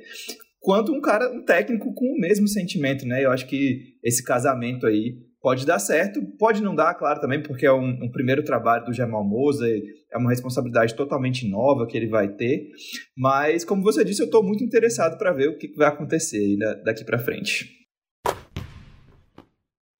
quanto 0.59 0.93
um 0.93 1.01
cara, 1.01 1.29
um 1.29 1.43
técnico 1.43 1.93
com 1.93 2.05
o 2.05 2.19
mesmo 2.19 2.47
sentimento, 2.47 3.05
né? 3.05 3.25
Eu 3.25 3.31
acho 3.31 3.45
que 3.47 3.97
esse 4.01 4.23
casamento 4.23 4.87
aí 4.87 5.17
pode 5.45 5.63
dar 5.63 5.77
certo, 5.77 6.19
pode 6.39 6.59
não 6.59 6.73
dar, 6.73 6.95
claro, 6.95 7.21
também, 7.21 7.39
porque 7.39 7.67
é 7.67 7.71
um, 7.71 8.03
um 8.03 8.11
primeiro 8.11 8.43
trabalho 8.43 8.83
do 8.83 8.91
Jamal 8.91 9.23
Moser, 9.23 9.79
é 10.11 10.17
uma 10.17 10.31
responsabilidade 10.31 10.95
totalmente 10.95 11.47
nova 11.47 11.85
que 11.85 11.95
ele 11.95 12.07
vai 12.07 12.33
ter, 12.33 12.71
mas, 13.15 13.63
como 13.63 13.83
você 13.83 14.03
disse, 14.03 14.23
eu 14.23 14.25
estou 14.25 14.43
muito 14.43 14.63
interessado 14.63 15.19
para 15.19 15.31
ver 15.31 15.49
o 15.49 15.57
que 15.59 15.71
vai 15.75 15.87
acontecer 15.87 16.57
daqui 16.83 17.05
para 17.05 17.19
frente. 17.19 17.69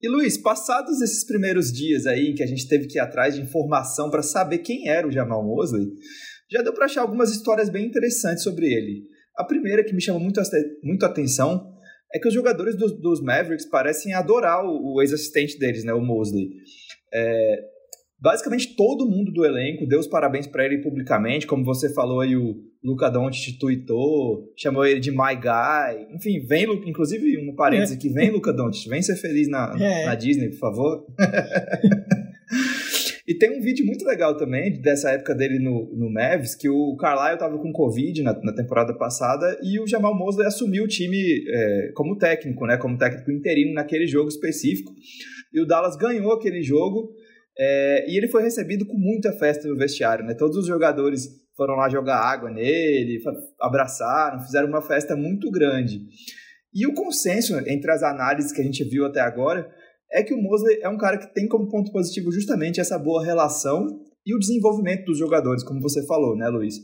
E 0.02 0.08
Luiz, 0.08 0.36
passados 0.36 1.00
esses 1.00 1.24
primeiros 1.24 1.70
dias 1.70 2.06
aí 2.06 2.34
que 2.34 2.42
a 2.42 2.46
gente 2.48 2.66
teve 2.66 2.88
que 2.88 2.98
ir 2.98 3.00
atrás 3.00 3.36
de 3.36 3.40
informação 3.40 4.10
para 4.10 4.24
saber 4.24 4.58
quem 4.58 4.88
era 4.88 5.06
o 5.06 5.12
Jamal 5.12 5.44
Mosley, 5.44 5.86
já 6.50 6.60
deu 6.60 6.74
para 6.74 6.86
achar 6.86 7.02
algumas 7.02 7.30
histórias 7.30 7.70
bem 7.70 7.86
interessantes 7.86 8.42
sobre 8.42 8.66
ele. 8.66 9.04
A 9.36 9.44
primeira 9.44 9.84
que 9.84 9.94
me 9.94 10.02
chamou 10.02 10.20
muito, 10.20 10.40
muito 10.82 11.06
atenção 11.06 11.75
é 12.16 12.18
que 12.18 12.28
os 12.28 12.34
jogadores 12.34 12.74
dos, 12.76 12.98
dos 12.98 13.20
Mavericks 13.20 13.68
parecem 13.68 14.14
adorar 14.14 14.64
o, 14.64 14.94
o 14.94 15.02
ex-assistente 15.02 15.58
deles, 15.58 15.84
né, 15.84 15.92
o 15.92 16.00
Mosley. 16.00 16.48
É, 17.12 17.60
basicamente 18.18 18.74
todo 18.74 19.08
mundo 19.08 19.30
do 19.32 19.44
elenco 19.44 19.86
deu 19.86 20.00
os 20.00 20.06
parabéns 20.06 20.46
para 20.46 20.64
ele 20.64 20.78
publicamente, 20.78 21.46
como 21.46 21.64
você 21.64 21.92
falou 21.92 22.20
aí, 22.20 22.34
o 22.34 22.56
Luca 22.82 23.10
Doncic 23.10 23.58
tweetou, 23.58 24.52
chamou 24.56 24.86
ele 24.86 25.00
de 25.00 25.10
my 25.10 25.34
guy, 25.34 26.14
enfim, 26.14 26.40
vem, 26.46 26.64
inclusive 26.86 27.38
um 27.38 27.54
parênteses 27.54 27.96
aqui, 27.96 28.08
vem 28.08 28.30
Luca 28.30 28.52
Doncic, 28.52 28.88
vem 28.88 29.02
ser 29.02 29.16
feliz 29.16 29.48
na, 29.48 29.74
é. 29.78 30.06
na 30.06 30.14
Disney, 30.14 30.50
por 30.50 30.58
favor. 30.58 31.06
E 33.26 33.34
tem 33.34 33.58
um 33.58 33.60
vídeo 33.60 33.84
muito 33.84 34.04
legal 34.04 34.36
também, 34.36 34.80
dessa 34.80 35.10
época 35.10 35.34
dele 35.34 35.58
no, 35.58 35.92
no 35.96 36.08
Mavis, 36.08 36.54
que 36.54 36.68
o 36.68 36.96
Carlisle 36.96 37.38
tava 37.38 37.58
com 37.58 37.72
Covid 37.72 38.22
na, 38.22 38.32
na 38.40 38.54
temporada 38.54 38.96
passada 38.96 39.58
e 39.62 39.80
o 39.80 39.86
Jamal 39.86 40.16
Mosley 40.16 40.46
assumiu 40.46 40.84
o 40.84 40.88
time 40.88 41.44
é, 41.48 41.92
como 41.94 42.16
técnico, 42.16 42.64
né? 42.66 42.76
Como 42.76 42.96
técnico 42.96 43.32
interino 43.32 43.74
naquele 43.74 44.06
jogo 44.06 44.28
específico. 44.28 44.92
E 45.52 45.60
o 45.60 45.66
Dallas 45.66 45.96
ganhou 45.96 46.32
aquele 46.32 46.62
jogo 46.62 47.10
é, 47.58 48.04
e 48.08 48.16
ele 48.16 48.28
foi 48.28 48.42
recebido 48.42 48.86
com 48.86 48.96
muita 48.96 49.32
festa 49.32 49.66
no 49.66 49.76
vestiário, 49.76 50.24
né? 50.24 50.34
Todos 50.34 50.56
os 50.56 50.66
jogadores 50.66 51.28
foram 51.56 51.74
lá 51.74 51.88
jogar 51.88 52.18
água 52.18 52.50
nele, 52.50 53.20
abraçaram, 53.60 54.40
fizeram 54.44 54.68
uma 54.68 54.82
festa 54.82 55.16
muito 55.16 55.50
grande. 55.50 56.00
E 56.72 56.86
o 56.86 56.94
consenso 56.94 57.56
entre 57.66 57.90
as 57.90 58.02
análises 58.02 58.52
que 58.52 58.60
a 58.60 58.64
gente 58.64 58.84
viu 58.84 59.06
até 59.06 59.20
agora 59.20 59.66
é 60.16 60.22
que 60.22 60.32
o 60.32 60.40
Mosley 60.40 60.80
é 60.80 60.88
um 60.88 60.96
cara 60.96 61.18
que 61.18 61.32
tem 61.34 61.46
como 61.46 61.68
ponto 61.68 61.92
positivo 61.92 62.32
justamente 62.32 62.80
essa 62.80 62.98
boa 62.98 63.22
relação 63.22 63.86
e 64.24 64.34
o 64.34 64.38
desenvolvimento 64.38 65.04
dos 65.04 65.18
jogadores, 65.18 65.62
como 65.62 65.80
você 65.80 66.04
falou, 66.06 66.34
né, 66.34 66.48
Luiz? 66.48 66.76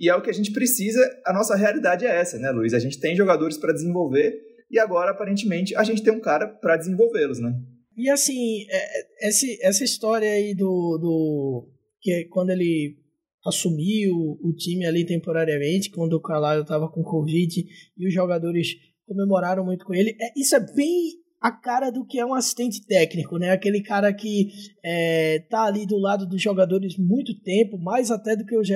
E 0.00 0.08
é 0.08 0.14
o 0.14 0.22
que 0.22 0.30
a 0.30 0.32
gente 0.32 0.52
precisa, 0.52 1.00
a 1.26 1.32
nossa 1.32 1.56
realidade 1.56 2.06
é 2.06 2.20
essa, 2.20 2.38
né, 2.38 2.50
Luiz? 2.52 2.72
A 2.72 2.78
gente 2.78 3.00
tem 3.00 3.16
jogadores 3.16 3.58
para 3.58 3.72
desenvolver 3.72 4.32
e 4.70 4.78
agora, 4.78 5.10
aparentemente, 5.10 5.74
a 5.74 5.82
gente 5.82 6.04
tem 6.04 6.12
um 6.12 6.20
cara 6.20 6.46
para 6.46 6.76
desenvolvê-los, 6.76 7.40
né? 7.40 7.52
E 7.96 8.08
assim, 8.08 8.64
é, 8.70 9.26
é, 9.26 9.68
essa 9.68 9.82
história 9.82 10.30
aí 10.30 10.54
do, 10.54 10.98
do. 10.98 11.68
que 12.00 12.26
quando 12.26 12.50
ele 12.50 12.96
assumiu 13.44 14.38
o 14.40 14.54
time 14.56 14.86
ali 14.86 15.04
temporariamente, 15.04 15.90
quando 15.90 16.12
o 16.12 16.20
Carvalho 16.20 16.62
estava 16.62 16.88
com 16.88 17.02
Covid 17.02 17.64
e 17.96 18.06
os 18.06 18.14
jogadores 18.14 18.68
comemoraram 19.04 19.64
muito 19.64 19.84
com 19.84 19.94
ele. 19.94 20.16
É, 20.20 20.38
isso 20.40 20.54
é 20.54 20.60
bem 20.60 21.18
a 21.40 21.52
cara 21.52 21.90
do 21.90 22.04
que 22.04 22.18
é 22.18 22.26
um 22.26 22.34
assistente 22.34 22.84
técnico, 22.84 23.38
né? 23.38 23.50
Aquele 23.50 23.80
cara 23.82 24.12
que 24.12 24.50
é, 24.84 25.40
tá 25.48 25.64
ali 25.64 25.86
do 25.86 25.96
lado 25.96 26.26
dos 26.26 26.42
jogadores 26.42 26.96
muito 26.98 27.38
tempo, 27.40 27.78
mais 27.78 28.10
até 28.10 28.34
do 28.34 28.44
que 28.44 28.56
os, 28.56 28.68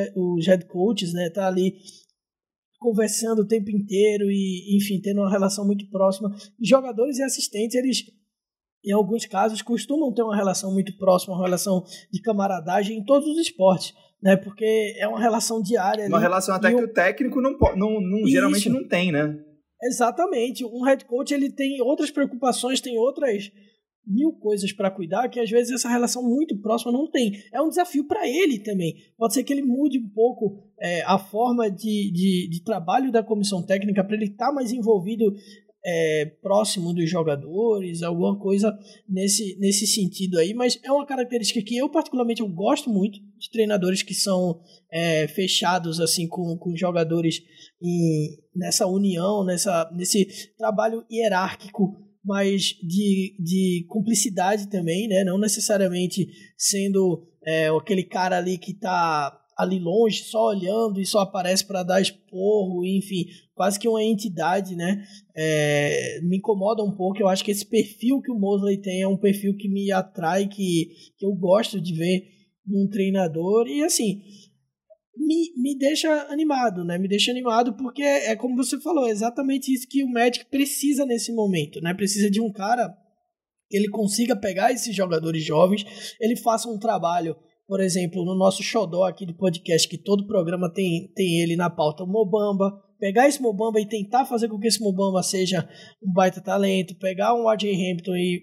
head 0.47 0.67
coaches, 0.67 1.13
né? 1.13 1.29
Tá 1.31 1.49
ali 1.49 1.75
conversando 2.79 3.43
o 3.43 3.47
tempo 3.47 3.71
inteiro 3.71 4.31
e, 4.31 4.77
enfim, 4.77 5.01
tendo 5.01 5.21
uma 5.21 5.31
relação 5.31 5.67
muito 5.67 5.89
próxima. 5.91 6.31
Jogadores 6.61 7.19
e 7.19 7.23
assistentes, 7.23 7.75
eles, 7.75 8.05
em 8.85 8.93
alguns 8.93 9.27
casos, 9.27 9.61
costumam 9.61 10.13
ter 10.13 10.23
uma 10.23 10.37
relação 10.37 10.73
muito 10.73 10.97
próxima, 10.99 11.35
uma 11.35 11.45
relação 11.45 11.85
de 12.13 12.21
camaradagem 12.21 12.99
em 12.99 13.05
todos 13.05 13.29
os 13.29 13.39
esportes. 13.39 13.93
Né, 14.23 14.37
porque 14.37 14.95
é 15.01 15.09
uma 15.09 15.19
relação 15.19 15.61
diária. 15.61 16.07
Uma 16.07 16.19
ali, 16.19 16.23
relação 16.23 16.55
até 16.55 16.69
que 16.69 16.81
o, 16.81 16.85
o 16.85 16.89
técnico 16.93 17.41
não, 17.41 17.59
não, 17.75 18.01
não 18.01 18.25
geralmente 18.25 18.69
não 18.69 18.87
tem, 18.87 19.11
né? 19.11 19.37
Exatamente. 19.83 20.65
Um 20.65 20.85
head 20.85 21.05
coach 21.05 21.33
ele 21.33 21.51
tem 21.51 21.81
outras 21.83 22.11
preocupações, 22.11 22.81
tem 22.81 22.97
outras 22.97 23.51
mil 24.07 24.33
coisas 24.33 24.73
para 24.73 24.91
cuidar 24.91 25.29
que 25.29 25.39
às 25.39 25.49
vezes 25.49 25.73
essa 25.73 25.89
relação 25.89 26.23
muito 26.23 26.57
próxima 26.61 26.93
não 26.93 27.11
tem. 27.11 27.33
É 27.53 27.61
um 27.61 27.69
desafio 27.69 28.07
para 28.07 28.29
ele 28.29 28.59
também. 28.59 28.95
Pode 29.17 29.35
ser 29.35 29.45
que 29.45 29.53
ele 29.53 29.63
mude 29.63 29.99
um 29.99 30.09
pouco 30.09 30.59
é, 30.81 31.03
a 31.03 31.19
forma 31.19 31.71
de, 31.71 32.11
de, 32.13 32.49
de, 32.51 32.65
trabalho 32.65 33.13
da 33.13 33.23
comissão 33.23 33.63
técnica 33.63 34.03
para 34.03 34.17
ele 34.17 34.27
estar 34.27 34.49
tá 34.49 34.53
mais 34.53 34.73
envolvido 34.73 35.33
é, 35.85 36.27
próximo 36.41 36.93
dos 36.93 37.11
jogadores, 37.11 38.03
alguma 38.03 38.39
coisa 38.39 38.77
nesse, 39.09 39.57
nesse 39.59 39.87
sentido 39.87 40.39
aí, 40.39 40.55
mas 40.55 40.79
é 40.85 40.93
uma 40.93 41.05
característica 41.05 41.61
que 41.63 41.77
eu 41.77 41.89
particularmente 41.89 42.41
eu 42.41 42.49
gosto 42.49 42.89
muito 42.89 43.19
de 43.37 43.51
treinadores 43.51 44.03
que 44.03 44.15
são 44.15 44.61
é, 44.93 45.27
fechados 45.27 45.99
assim 45.99 46.29
com, 46.29 46.57
com 46.57 46.77
jogadores 46.77 47.43
nessa 48.55 48.87
união, 48.87 49.45
nessa, 49.45 49.91
nesse 49.95 50.27
trabalho 50.57 51.05
hierárquico 51.11 52.03
mas 52.25 52.77
de, 52.83 53.35
de 53.39 53.85
cumplicidade 53.89 54.69
também, 54.69 55.09
né? 55.09 55.25
Não 55.25 55.39
necessariamente 55.39 56.29
sendo 56.57 57.27
é, 57.45 57.69
aquele 57.69 58.05
cara 58.05 58.39
ali 58.39 58.57
que 58.59 58.71
está 58.71 59.37
ali 59.57 59.79
longe, 59.79 60.25
só 60.25 60.49
olhando 60.49 61.01
e 61.01 61.07
só 61.07 61.21
aparece 61.21 61.67
para 61.67 61.83
dar 61.83 62.01
esporro, 62.01 62.85
enfim, 62.85 63.27
quase 63.55 63.79
que 63.79 63.89
uma 63.89 64.03
entidade, 64.03 64.75
né? 64.75 65.05
É, 65.37 66.21
me 66.23 66.39
incomoda 66.39 66.83
um 66.83 66.93
pouco. 66.93 67.21
Eu 67.21 67.29
acho 67.29 67.45
que 67.45 67.51
esse 67.51 67.67
perfil 67.67 68.21
que 68.21 68.31
o 68.31 68.39
Mosley 68.39 68.79
tem 68.79 69.03
é 69.03 69.09
um 69.09 69.17
perfil 69.17 69.57
que 69.57 69.69
me 69.69 69.91
atrai, 69.93 70.47
que, 70.47 70.91
que 71.19 71.27
eu 71.27 71.33
gosto 71.35 71.81
de 71.81 71.93
ver 71.95 72.25
num 72.67 72.89
treinador. 72.89 73.67
E 73.67 73.83
assim, 73.83 74.23
me, 75.17 75.53
me 75.57 75.79
deixa 75.79 76.27
animado, 76.31 76.85
né? 76.85 76.99
Me 76.99 77.09
deixa 77.09 77.31
animado 77.31 77.77
porque 77.77 78.03
é 78.03 78.37
como 78.37 78.57
você 78.57 78.81
falou, 78.81 79.07
é 79.07 79.11
exatamente 79.11 79.73
isso 79.73 79.89
que 79.89 80.03
o 80.03 80.11
Magic 80.11 80.47
precisa 80.51 81.05
nesse 81.05 81.33
momento, 81.33 81.81
né? 81.81 81.95
Precisa 81.95 82.31
de 82.31 82.41
um 82.41 82.53
cara 82.53 82.89
que 83.69 83.77
ele 83.77 83.89
consiga 83.89 84.37
pegar 84.37 84.73
esses 84.73 84.95
jogadores 84.95 85.45
jovens, 85.45 85.85
ele 86.21 86.37
faça 86.37 86.69
um 86.69 86.79
trabalho 86.79 87.37
por 87.73 87.81
exemplo, 87.81 88.23
no 88.23 88.37
nosso 88.37 88.63
xodó 88.63 89.05
aqui 89.05 89.25
do 89.25 89.35
podcast, 89.35 89.89
que 89.89 89.97
todo 89.97 90.27
programa 90.27 90.71
tem, 90.71 91.11
tem 91.15 91.41
ele 91.41 91.57
na 91.57 91.71
pauta, 91.71 92.05
o 92.05 92.07
Mobamba, 92.07 92.71
pegar 92.99 93.27
esse 93.27 93.41
Mobamba 93.41 93.81
e 93.81 93.89
tentar 93.89 94.27
fazer 94.27 94.49
com 94.49 94.59
que 94.59 94.69
esse 94.69 94.79
Mobamba 94.79 95.23
seja 95.23 95.67
um 96.03 96.13
baita 96.13 96.43
talento, 96.43 96.95
pegar 96.97 97.35
um 97.35 97.51
RJ 97.51 97.73
Hampton 97.73 98.15
e 98.15 98.43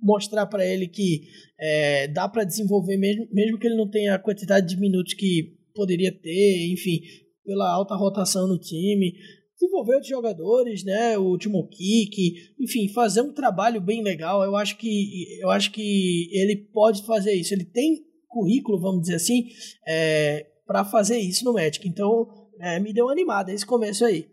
mostrar 0.00 0.46
para 0.46 0.64
ele 0.64 0.86
que 0.86 1.22
é, 1.58 2.06
dá 2.08 2.28
para 2.28 2.44
desenvolver 2.44 2.96
mesmo, 2.96 3.26
mesmo 3.32 3.58
que 3.58 3.66
ele 3.66 3.76
não 3.76 3.90
tenha 3.90 4.14
a 4.14 4.18
quantidade 4.20 4.68
de 4.68 4.80
minutos 4.80 5.14
que 5.14 5.58
poderia 5.80 6.12
ter, 6.12 6.72
enfim, 6.72 7.00
pela 7.42 7.72
alta 7.72 7.94
rotação 7.94 8.46
no 8.46 8.58
time, 8.58 9.14
desenvolver 9.58 9.94
outros 9.94 10.10
jogadores, 10.10 10.84
né, 10.84 11.16
o 11.16 11.22
último 11.22 11.66
kick, 11.68 12.34
enfim, 12.60 12.86
fazer 12.92 13.22
um 13.22 13.32
trabalho 13.32 13.80
bem 13.80 14.02
legal. 14.02 14.44
Eu 14.44 14.56
acho 14.56 14.76
que 14.76 15.38
eu 15.40 15.48
acho 15.48 15.72
que 15.72 16.28
ele 16.32 16.56
pode 16.70 17.02
fazer 17.06 17.32
isso. 17.32 17.54
Ele 17.54 17.64
tem 17.64 18.04
currículo, 18.28 18.78
vamos 18.78 19.02
dizer 19.02 19.14
assim, 19.14 19.48
é, 19.88 20.46
para 20.66 20.84
fazer 20.84 21.18
isso 21.18 21.44
no 21.46 21.54
Magic. 21.54 21.88
Então, 21.88 22.26
é, 22.60 22.78
me 22.78 22.92
deu 22.92 23.08
animada 23.08 23.52
esse 23.52 23.64
começo 23.64 24.04
aí. 24.04 24.28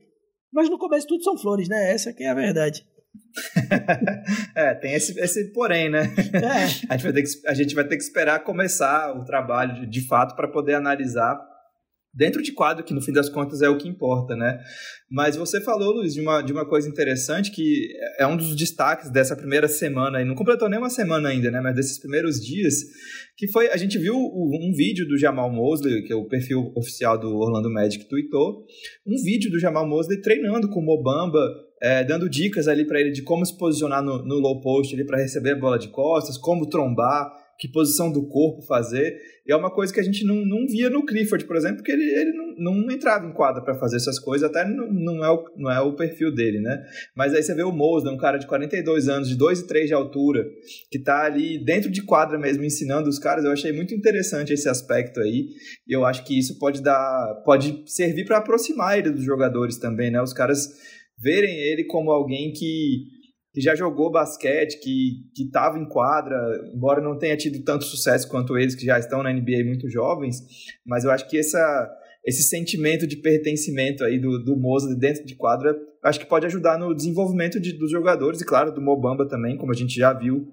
Mas 0.52 0.70
no 0.70 0.78
começo 0.78 1.08
tudo 1.08 1.24
são 1.24 1.38
flores, 1.38 1.70
né? 1.70 1.94
Essa 1.94 2.14
que 2.14 2.24
é 2.24 2.30
a 2.30 2.34
verdade. 2.34 2.86
é, 4.56 4.74
tem 4.76 4.94
esse, 4.94 5.18
esse 5.20 5.52
porém, 5.52 5.90
né? 5.90 6.14
É. 6.34 6.88
A, 6.90 6.98
gente 6.98 7.04
vai 7.04 7.14
ter 7.14 7.24
que, 7.24 7.48
a 7.48 7.54
gente 7.54 7.76
vai 7.76 7.88
ter 7.88 7.98
que 7.98 8.04
esperar 8.04 8.44
começar 8.44 9.16
o 9.16 9.24
trabalho 9.24 9.88
de, 9.88 10.08
fato 10.08 10.36
para 10.36 10.48
poder 10.48 10.74
analisar 10.74 11.38
dentro 12.14 12.42
de 12.42 12.52
quadro, 12.52 12.84
que 12.84 12.94
no 12.94 13.02
fim 13.02 13.12
das 13.12 13.30
contas 13.30 13.62
é 13.62 13.70
o 13.70 13.78
que 13.78 13.88
importa, 13.88 14.36
né? 14.36 14.60
Mas 15.10 15.36
você 15.36 15.62
falou, 15.62 15.94
Luiz, 15.94 16.14
de 16.16 16.22
uma, 16.22 16.42
de 16.42 16.52
uma 16.52 16.68
coisa 16.68 16.90
interessante 16.90 17.52
que 17.52 17.90
é 18.20 18.26
um 18.26 18.36
dos 18.36 18.56
destaques 18.56 19.12
dessa 19.12 19.36
primeira 19.36 19.68
semana, 19.68 20.20
e 20.20 20.26
não 20.26 20.34
completou 20.34 20.68
nem 20.68 20.80
uma 20.80 20.90
semana 20.90 21.30
ainda, 21.30 21.52
né? 21.52 21.62
Mas 21.62 21.76
desses 21.76 22.00
primeiros 22.00 22.38
dias, 22.40 22.74
que 23.38 23.48
foi, 23.52 23.70
a 23.70 23.78
gente 23.78 24.00
viu 24.00 24.16
um 24.16 24.74
vídeo 24.76 25.08
do 25.08 25.18
Jamal 25.18 25.52
Mosley, 25.52 26.04
que 26.04 26.14
é 26.14 26.16
o 26.16 26.28
perfil 26.28 26.74
oficial 26.76 27.20
do 27.20 27.36
Orlando 27.36 27.70
Magic 27.70 28.08
tweetou, 28.10 28.66
um 29.06 29.22
vídeo 29.24 29.52
do 29.52 29.60
Jamal 29.60 29.88
Mosley 29.88 30.20
treinando 30.20 30.70
com 30.70 30.80
o 30.80 30.86
Mobamba, 30.86 31.40
é, 31.82 32.04
dando 32.04 32.30
dicas 32.30 32.68
ali 32.68 32.86
para 32.86 33.00
ele 33.00 33.12
de 33.12 33.22
como 33.22 33.46
se 33.46 33.58
posicionar 33.58 34.04
no, 34.04 34.24
no 34.24 34.36
low 34.36 34.60
post 34.62 34.96
para 35.06 35.18
receber 35.18 35.52
a 35.52 35.60
bola 35.60 35.78
de 35.78 35.90
costas, 35.90 36.38
como 36.38 36.68
trombar, 36.68 37.32
que 37.60 37.68
posição 37.68 38.12
do 38.12 38.28
corpo 38.28 38.62
fazer. 38.62 39.18
E 39.46 39.52
é 39.52 39.56
uma 39.56 39.72
coisa 39.72 39.94
que 39.94 40.00
a 40.00 40.04
gente 40.04 40.24
não, 40.24 40.36
não 40.46 40.68
via 40.68 40.90
no 40.90 41.06
Clifford, 41.06 41.46
por 41.46 41.56
exemplo, 41.56 41.78
porque 41.78 41.92
ele, 41.92 42.04
ele 42.04 42.32
não, 42.34 42.74
não 42.74 42.92
entrava 42.92 43.26
em 43.26 43.34
quadra 43.34 43.64
para 43.64 43.76
fazer 43.76 43.98
essas 43.98 44.20
coisas, 44.20 44.48
até 44.48 44.68
não, 44.68 44.92
não, 44.92 45.24
é 45.24 45.32
o, 45.32 45.46
não 45.56 45.72
é 45.72 45.80
o 45.80 45.96
perfil 45.96 46.34
dele, 46.34 46.60
né? 46.60 46.84
Mas 47.16 47.34
aí 47.34 47.42
você 47.42 47.56
vê 47.56 47.64
o 47.64 47.72
Mosley, 47.72 48.14
um 48.14 48.18
cara 48.18 48.38
de 48.38 48.46
42 48.46 49.08
anos, 49.08 49.30
de 49.30 49.36
2 49.36 49.62
e 49.62 49.68
3 49.68 49.88
de 49.88 49.94
altura, 49.94 50.46
que 50.92 51.00
tá 51.00 51.24
ali 51.24 51.64
dentro 51.64 51.90
de 51.90 52.04
quadra 52.04 52.38
mesmo 52.38 52.64
ensinando 52.64 53.10
os 53.10 53.18
caras. 53.18 53.46
Eu 53.46 53.52
achei 53.52 53.72
muito 53.72 53.96
interessante 53.96 54.54
esse 54.54 54.70
aspecto 54.70 55.20
aí. 55.20 55.48
E 55.88 55.96
eu 55.96 56.06
acho 56.06 56.24
que 56.26 56.38
isso 56.38 56.60
pode 56.60 56.82
dar, 56.82 57.42
pode 57.46 57.84
servir 57.88 58.26
para 58.26 58.38
aproximar 58.38 59.00
ele 59.00 59.10
dos 59.10 59.24
jogadores 59.24 59.78
também, 59.78 60.12
né? 60.12 60.22
Os 60.22 60.34
caras 60.34 60.70
verem 61.18 61.58
ele 61.58 61.86
como 61.86 62.12
alguém 62.12 62.52
que 62.52 63.18
que 63.58 63.62
já 63.62 63.74
jogou 63.74 64.12
basquete, 64.12 64.80
que 64.80 65.26
estava 65.36 65.80
em 65.80 65.90
quadra, 65.90 66.38
embora 66.76 67.02
não 67.02 67.18
tenha 67.18 67.36
tido 67.36 67.64
tanto 67.64 67.86
sucesso 67.86 68.30
quanto 68.30 68.56
eles 68.56 68.76
que 68.76 68.86
já 68.86 69.00
estão 69.00 69.24
na 69.24 69.34
NBA 69.34 69.64
muito 69.66 69.90
jovens, 69.90 70.38
mas 70.86 71.04
eu 71.04 71.10
acho 71.10 71.28
que 71.28 71.40
essa, 71.40 71.90
esse 72.24 72.44
sentimento 72.44 73.08
de 73.08 73.16
pertencimento 73.16 74.04
aí 74.04 74.20
do, 74.20 74.44
do 74.44 74.56
Moza 74.56 74.96
dentro 74.96 75.26
de 75.26 75.36
quadra, 75.36 75.76
acho 76.04 76.20
que 76.20 76.28
pode 76.28 76.46
ajudar 76.46 76.78
no 76.78 76.94
desenvolvimento 76.94 77.60
de, 77.60 77.74
dos 77.74 77.90
jogadores 77.90 78.42
e, 78.42 78.46
claro, 78.46 78.72
do 78.72 78.80
Mobamba 78.80 79.28
também, 79.28 79.58
como 79.58 79.72
a 79.72 79.76
gente 79.76 79.96
já 79.96 80.14
viu, 80.14 80.48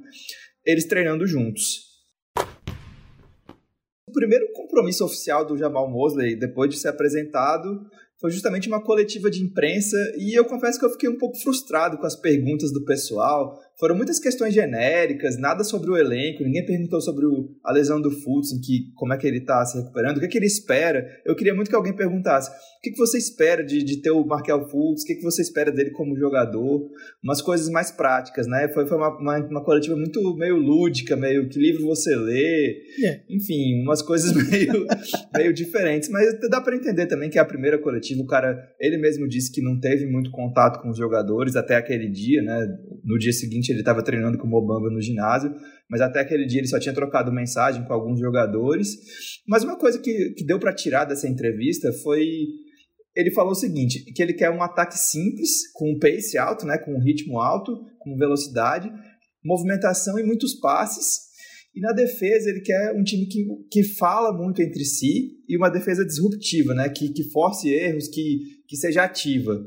eles 0.65 0.87
treinando 0.87 1.27
juntos. 1.27 1.93
O 4.09 4.13
primeiro 4.15 4.51
compromisso 4.55 5.05
oficial 5.05 5.45
do 5.45 5.59
Jamal 5.59 5.91
Mosley, 5.91 6.37
depois 6.37 6.71
de 6.71 6.79
ser 6.79 6.89
apresentado, 6.89 7.85
foi 8.25 8.31
justamente 8.31 8.69
uma 8.69 8.83
coletiva 8.83 9.31
de 9.31 9.43
imprensa 9.43 9.99
e 10.17 10.33
eu 10.33 10.47
confesso 10.47 10.79
que 10.79 10.87
eu 10.87 10.89
fiquei 10.89 11.11
um 11.11 11.19
pouco 11.19 11.37
frustrado 11.37 11.99
com 11.99 12.07
as 12.07 12.17
perguntas 12.17 12.73
do 12.73 12.83
pessoal, 12.83 13.61
foram 13.79 13.97
muitas 13.97 14.21
questões 14.21 14.55
genéricas, 14.55 15.37
nada 15.37 15.65
sobre 15.65 15.91
o 15.91 15.97
elenco, 15.97 16.45
ninguém 16.45 16.65
perguntou 16.65 17.01
sobre 17.01 17.27
o, 17.27 17.51
a 17.65 17.73
lesão 17.73 18.01
do 18.01 18.11
Fultz, 18.11 18.53
em 18.53 18.61
que, 18.61 18.93
como 18.95 19.13
é 19.13 19.19
que 19.19 19.27
ele 19.27 19.39
está 19.39 19.65
se 19.67 19.77
recuperando, 19.79 20.17
o 20.17 20.21
que, 20.21 20.27
é 20.27 20.29
que 20.29 20.39
ele 20.39 20.47
espera. 20.47 21.05
Eu 21.25 21.35
queria 21.35 21.55
muito 21.55 21.69
que 21.69 21.75
alguém 21.75 21.93
perguntasse 21.93 22.51
o 22.51 22.81
que, 22.83 22.93
que 22.93 22.99
você 22.99 23.19
espera 23.19 23.65
de, 23.65 23.83
de 23.83 24.01
ter 24.01 24.13
o 24.13 24.25
Markel 24.25 24.69
Fultz, 24.69 25.03
o 25.03 25.07
que, 25.07 25.17
que 25.17 25.23
você 25.23 25.43
espera 25.43 25.73
dele 25.73 25.91
como 25.91 26.17
jogador, 26.17 26.89
umas 27.23 27.43
coisas 27.43 27.69
mais 27.69 27.91
práticas, 27.91 28.47
né? 28.47 28.69
Foi, 28.69 28.87
foi 28.87 28.97
uma, 28.97 29.19
uma, 29.19 29.39
uma 29.39 29.65
coletiva 29.65 29.97
muito 29.97 30.21
meio 30.37 30.57
lúdica, 30.57 31.17
meio 31.17 31.49
que 31.49 31.59
livro 31.59 31.85
você 31.85 32.15
lê, 32.15 32.77
yeah. 32.99 33.21
É. 33.21 33.25
enfim, 33.29 33.83
umas 33.83 34.03
coisas 34.03 34.33
meio, 34.51 34.87
meio 35.37 35.53
diferentes, 35.53 36.09
mas 36.09 36.39
dá 36.49 36.61
para 36.61 36.77
entender 36.77 37.07
também 37.07 37.29
que 37.29 37.39
é 37.39 37.41
a 37.41 37.45
primeira 37.45 37.79
coletiva, 37.79 38.23
o 38.23 38.27
cara, 38.27 38.57
ele 38.79 38.99
mesmo 38.99 39.27
disse 39.27 39.51
que 39.51 39.61
não 39.61 39.81
teve 39.81 40.07
muito 40.07 40.31
contato 40.31 40.81
com 40.81 40.91
os 40.91 40.97
jogadores 40.97 41.57
até 41.57 41.77
aquele 41.77 42.09
dia, 42.09 42.43
né? 42.43 42.69
No 43.03 43.19
dia 43.19 43.33
seguinte 43.33 43.64
ele 43.71 43.81
estava 43.81 44.03
treinando 44.03 44.39
com 44.39 44.47
o 44.47 44.51
Mobamba 44.51 44.91
no 44.91 45.01
ginásio, 45.01 45.55
mas 45.89 46.01
até 46.01 46.21
aquele 46.21 46.47
dia 46.47 46.61
ele 46.61 46.69
só 46.69 46.79
tinha 46.79 46.95
trocado 46.95 47.33
mensagem 47.33 47.85
com 47.85 47.93
alguns 47.93 48.19
jogadores. 48.21 48.97
Mas 49.47 49.65
uma 49.65 49.79
coisa 49.79 49.99
que, 49.99 50.31
que 50.31 50.45
deu 50.45 50.59
para 50.59 50.75
tirar 50.75 51.05
dessa 51.05 51.29
entrevista 51.29 51.93
foi 52.03 52.25
ele 53.17 53.31
falou 53.31 53.53
o 53.53 53.57
seguinte, 53.57 54.05
que 54.13 54.23
ele 54.23 54.33
quer 54.33 54.51
um 54.51 54.63
ataque 54.63 54.99
simples, 54.99 55.71
com 55.73 55.93
um 55.93 55.99
pace 55.99 56.37
alto, 56.37 56.67
né, 56.67 56.77
com 56.79 56.93
um 56.93 57.01
ritmo 57.01 57.39
alto, 57.39 57.81
com 58.01 58.17
velocidade, 58.17 58.91
movimentação 59.45 60.19
e 60.19 60.25
muitos 60.25 60.55
passes. 60.55 61.33
E 61.75 61.81
na 61.81 61.93
defesa 61.93 62.51
ele 62.51 62.61
quer 62.61 62.93
um 62.93 63.03
time 63.03 63.27
que, 63.27 63.45
que 63.71 63.85
fala 63.85 64.33
muito 64.33 64.61
entre 64.61 64.85
si 64.85 65.33
e 65.49 65.57
uma 65.57 65.69
defesa 65.69 66.05
disruptiva, 66.05 66.75
né, 66.75 66.89
que, 66.89 67.13
que 67.13 67.31
force 67.31 67.69
erros, 67.69 68.09
que, 68.09 68.41
que 68.67 68.77
seja 68.77 69.05
ativa. 69.05 69.61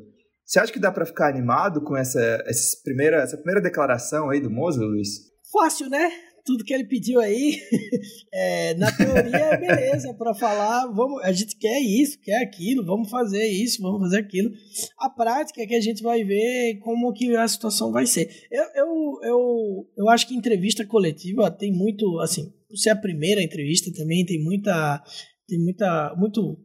Você 0.48 0.60
acha 0.62 0.72
que 0.72 0.80
dá 0.80 0.90
para 0.90 1.06
ficar 1.06 1.28
animado 1.28 1.84
com 1.84 1.98
essa, 1.98 2.22
essa, 2.48 2.78
primeira, 2.82 3.18
essa 3.18 3.36
primeira 3.36 3.62
declaração 3.62 4.30
aí 4.30 4.40
do 4.40 4.50
Mosley, 4.50 4.88
Luiz? 4.88 5.30
Fácil, 5.52 5.90
né? 5.90 6.10
Tudo 6.46 6.64
que 6.64 6.74
ele 6.74 6.86
pediu 6.86 7.20
aí, 7.20 7.58
é, 8.34 8.74
na 8.76 8.90
teoria, 8.90 9.58
beleza, 9.60 10.14
para 10.14 10.34
falar, 10.34 10.88
vamos, 10.88 11.22
a 11.22 11.34
gente 11.34 11.58
quer 11.58 11.82
isso, 11.82 12.18
quer 12.22 12.42
aquilo, 12.42 12.86
vamos 12.86 13.10
fazer 13.10 13.46
isso, 13.46 13.82
vamos 13.82 14.00
fazer 14.00 14.20
aquilo. 14.20 14.50
A 14.98 15.10
prática 15.10 15.62
é 15.62 15.68
que 15.68 15.76
a 15.76 15.82
gente 15.82 16.02
vai 16.02 16.24
ver 16.24 16.80
como 16.80 17.12
que 17.12 17.36
a 17.36 17.46
situação 17.46 17.92
vai 17.92 18.06
ser. 18.06 18.30
Eu, 18.50 18.64
eu, 18.74 19.20
eu, 19.24 19.90
eu 19.98 20.10
acho 20.10 20.26
que 20.26 20.34
entrevista 20.34 20.86
coletiva 20.86 21.52
tem 21.52 21.74
muito, 21.74 22.22
assim, 22.22 22.54
por 22.70 22.78
ser 22.78 22.92
a 22.92 22.96
primeira 22.96 23.44
entrevista 23.44 23.92
também, 23.94 24.26
tem 24.26 24.42
muita, 24.42 25.04
tem 25.46 25.60
muita, 25.60 26.16
muito 26.18 26.58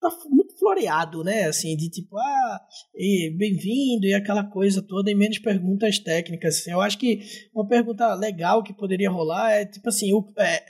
tá 0.00 0.08
muito 0.30 0.47
floreado, 0.58 1.22
né? 1.22 1.44
Assim, 1.44 1.76
de 1.76 1.88
tipo, 1.88 2.16
ah, 2.18 2.60
bem-vindo 3.36 4.06
e 4.06 4.14
aquela 4.14 4.44
coisa 4.44 4.82
toda, 4.82 5.10
e 5.10 5.14
menos 5.14 5.38
perguntas 5.38 5.98
técnicas. 5.98 6.56
Assim. 6.56 6.72
Eu 6.72 6.80
acho 6.80 6.98
que 6.98 7.20
uma 7.54 7.66
pergunta 7.66 8.14
legal 8.14 8.62
que 8.62 8.72
poderia 8.72 9.10
rolar 9.10 9.52
é 9.52 9.64
tipo 9.64 9.88
assim, 9.88 10.12
o, 10.12 10.32
é, 10.38 10.64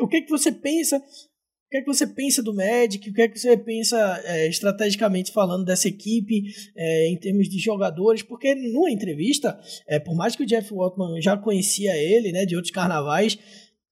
o 0.00 0.08
que, 0.08 0.22
que 0.22 0.30
você 0.30 0.50
pensa? 0.50 0.96
O 0.98 1.68
que, 1.68 1.78
é 1.78 1.80
que 1.80 1.86
você 1.86 2.06
pensa 2.06 2.42
do 2.44 2.54
Magic? 2.54 3.10
O 3.10 3.12
que 3.12 3.22
é 3.22 3.28
que 3.28 3.38
você 3.38 3.56
pensa 3.56 4.22
é, 4.24 4.46
estrategicamente 4.46 5.32
falando 5.32 5.64
dessa 5.64 5.88
equipe 5.88 6.44
é, 6.76 7.08
em 7.08 7.18
termos 7.18 7.48
de 7.48 7.58
jogadores? 7.58 8.22
Porque 8.22 8.54
numa 8.54 8.90
entrevista, 8.90 9.58
é, 9.88 9.98
por 9.98 10.14
mais 10.14 10.36
que 10.36 10.44
o 10.44 10.46
Jeff 10.46 10.72
Waltman 10.72 11.20
já 11.20 11.36
conhecia 11.36 11.96
ele, 11.96 12.30
né, 12.30 12.46
de 12.46 12.54
outros 12.54 12.72
carnavais, 12.72 13.36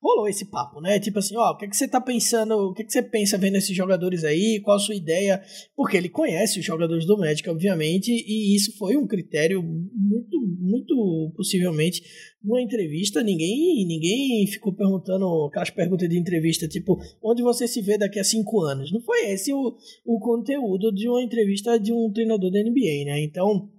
rolou 0.05 0.29
esse 0.29 0.45
papo, 0.45 0.83
né? 0.83 1.01
Tipo 1.01 1.19
assim, 1.19 1.35
ó, 1.35 1.53
o 1.53 1.57
que, 1.57 1.65
é 1.65 1.69
que 1.69 1.77
você 1.77 1.89
tá 1.89 1.99
pensando, 1.99 2.53
o 2.53 2.75
que, 2.75 2.83
é 2.83 2.85
que 2.85 2.93
você 2.93 3.03
pensa 3.03 3.39
vendo 3.39 3.57
esses 3.57 3.75
jogadores 3.75 4.23
aí, 4.23 4.61
qual 4.63 4.77
a 4.77 4.81
sua 4.81 4.95
ideia? 4.95 5.43
Porque 5.75 5.97
ele 5.97 6.11
conhece 6.11 6.61
os 6.61 6.65
jogadores 6.65 7.07
do 7.07 7.17
Magic, 7.17 7.49
obviamente, 7.49 8.11
e 8.11 8.55
isso 8.55 8.77
foi 8.77 8.99
um 8.99 9.07
critério 9.07 9.63
muito, 9.63 10.39
muito 10.61 11.33
possivelmente 11.35 12.03
numa 12.45 12.61
entrevista, 12.61 13.23
ninguém, 13.23 13.87
ninguém 13.87 14.47
ficou 14.47 14.75
perguntando 14.75 15.47
aquelas 15.47 15.71
perguntas 15.71 16.07
de 16.07 16.19
entrevista, 16.19 16.69
tipo, 16.69 16.99
onde 17.23 17.43
você 17.43 17.67
se 17.67 17.81
vê 17.81 17.97
daqui 17.97 18.21
a 18.21 18.25
cinco 18.25 18.61
anos? 18.61 18.93
Não 18.93 19.01
foi 19.01 19.31
esse 19.31 19.55
o, 19.55 19.75
o 20.05 20.19
conteúdo 20.21 20.93
de 20.93 21.09
uma 21.09 21.23
entrevista 21.23 21.81
de 21.81 21.91
um 21.95 22.13
treinador 22.13 22.51
da 22.51 22.61
NBA, 22.61 23.07
né? 23.07 23.23
Então, 23.25 23.71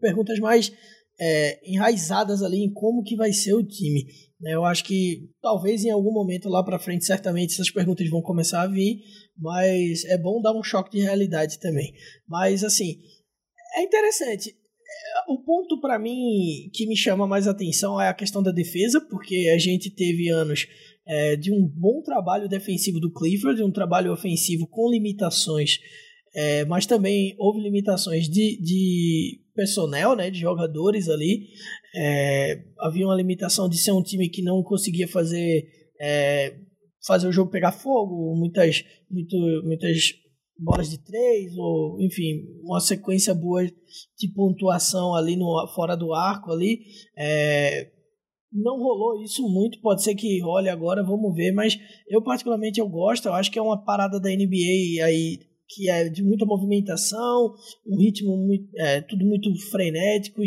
perguntas 0.00 0.38
mais 0.38 0.72
é, 1.18 1.60
enraizadas 1.70 2.42
ali 2.42 2.58
em 2.58 2.72
como 2.72 3.02
que 3.02 3.16
vai 3.16 3.32
ser 3.32 3.54
o 3.54 3.62
time. 3.62 4.04
Né? 4.40 4.54
Eu 4.54 4.64
acho 4.64 4.84
que 4.84 5.28
talvez 5.40 5.84
em 5.84 5.90
algum 5.90 6.12
momento 6.12 6.48
lá 6.48 6.62
para 6.62 6.78
frente, 6.78 7.04
certamente 7.04 7.54
essas 7.54 7.70
perguntas 7.70 8.08
vão 8.08 8.22
começar 8.22 8.62
a 8.62 8.66
vir, 8.66 9.00
mas 9.36 10.04
é 10.04 10.18
bom 10.18 10.40
dar 10.40 10.52
um 10.52 10.62
choque 10.62 10.98
de 10.98 11.02
realidade 11.02 11.58
também. 11.58 11.92
Mas 12.28 12.64
assim, 12.64 12.98
é 13.76 13.82
interessante. 13.82 14.50
É, 14.50 15.32
o 15.32 15.38
ponto 15.42 15.80
para 15.80 15.98
mim 15.98 16.70
que 16.72 16.86
me 16.86 16.96
chama 16.96 17.26
mais 17.26 17.48
atenção 17.48 18.00
é 18.00 18.08
a 18.08 18.14
questão 18.14 18.42
da 18.42 18.52
defesa, 18.52 19.00
porque 19.00 19.50
a 19.54 19.58
gente 19.58 19.90
teve 19.90 20.28
anos 20.28 20.66
é, 21.06 21.36
de 21.36 21.52
um 21.52 21.66
bom 21.66 22.02
trabalho 22.02 22.48
defensivo 22.48 22.98
do 22.98 23.12
Clifford, 23.12 23.62
um 23.62 23.72
trabalho 23.72 24.12
ofensivo 24.12 24.66
com 24.66 24.90
limitações, 24.90 25.78
é, 26.34 26.64
mas 26.64 26.86
também 26.86 27.34
houve 27.38 27.60
limitações 27.60 28.28
de, 28.28 28.58
de 28.60 29.43
personnel, 29.54 30.16
né, 30.16 30.30
de 30.30 30.40
jogadores 30.40 31.08
ali. 31.08 31.48
É, 31.96 32.64
havia 32.80 33.06
uma 33.06 33.14
limitação 33.14 33.68
de 33.68 33.78
ser 33.78 33.92
um 33.92 34.02
time 34.02 34.28
que 34.28 34.42
não 34.42 34.62
conseguia 34.62 35.06
fazer 35.06 35.64
é, 36.00 36.56
fazer 37.06 37.28
o 37.28 37.32
jogo 37.32 37.50
pegar 37.50 37.72
fogo, 37.72 38.34
muitas, 38.36 38.82
muito, 39.10 39.36
muitas 39.64 40.12
bolas 40.58 40.88
de 40.90 40.98
três, 40.98 41.56
ou 41.56 42.00
enfim, 42.00 42.42
uma 42.62 42.80
sequência 42.80 43.34
boa 43.34 43.64
de 43.64 44.28
pontuação 44.34 45.14
ali 45.14 45.36
no, 45.36 45.66
fora 45.74 45.96
do 45.96 46.12
arco 46.12 46.52
ali. 46.52 46.80
É, 47.16 47.90
não 48.52 48.78
rolou 48.78 49.22
isso 49.22 49.42
muito, 49.48 49.80
pode 49.80 50.02
ser 50.02 50.14
que 50.14 50.40
role 50.40 50.68
agora, 50.68 51.02
vamos 51.02 51.34
ver, 51.34 51.52
mas 51.52 51.76
eu 52.08 52.22
particularmente 52.22 52.80
eu 52.80 52.88
gosto, 52.88 53.26
eu 53.26 53.34
acho 53.34 53.50
que 53.50 53.58
é 53.58 53.62
uma 53.62 53.84
parada 53.84 54.20
da 54.20 54.30
NBA 54.30 55.04
aí 55.04 55.40
que 55.68 55.90
é 55.90 56.08
de 56.08 56.22
muita 56.22 56.44
movimentação, 56.44 57.54
um 57.86 57.98
ritmo 57.98 58.36
muito, 58.36 58.68
é, 58.76 59.00
tudo 59.00 59.24
muito 59.24 59.54
frenético, 59.70 60.42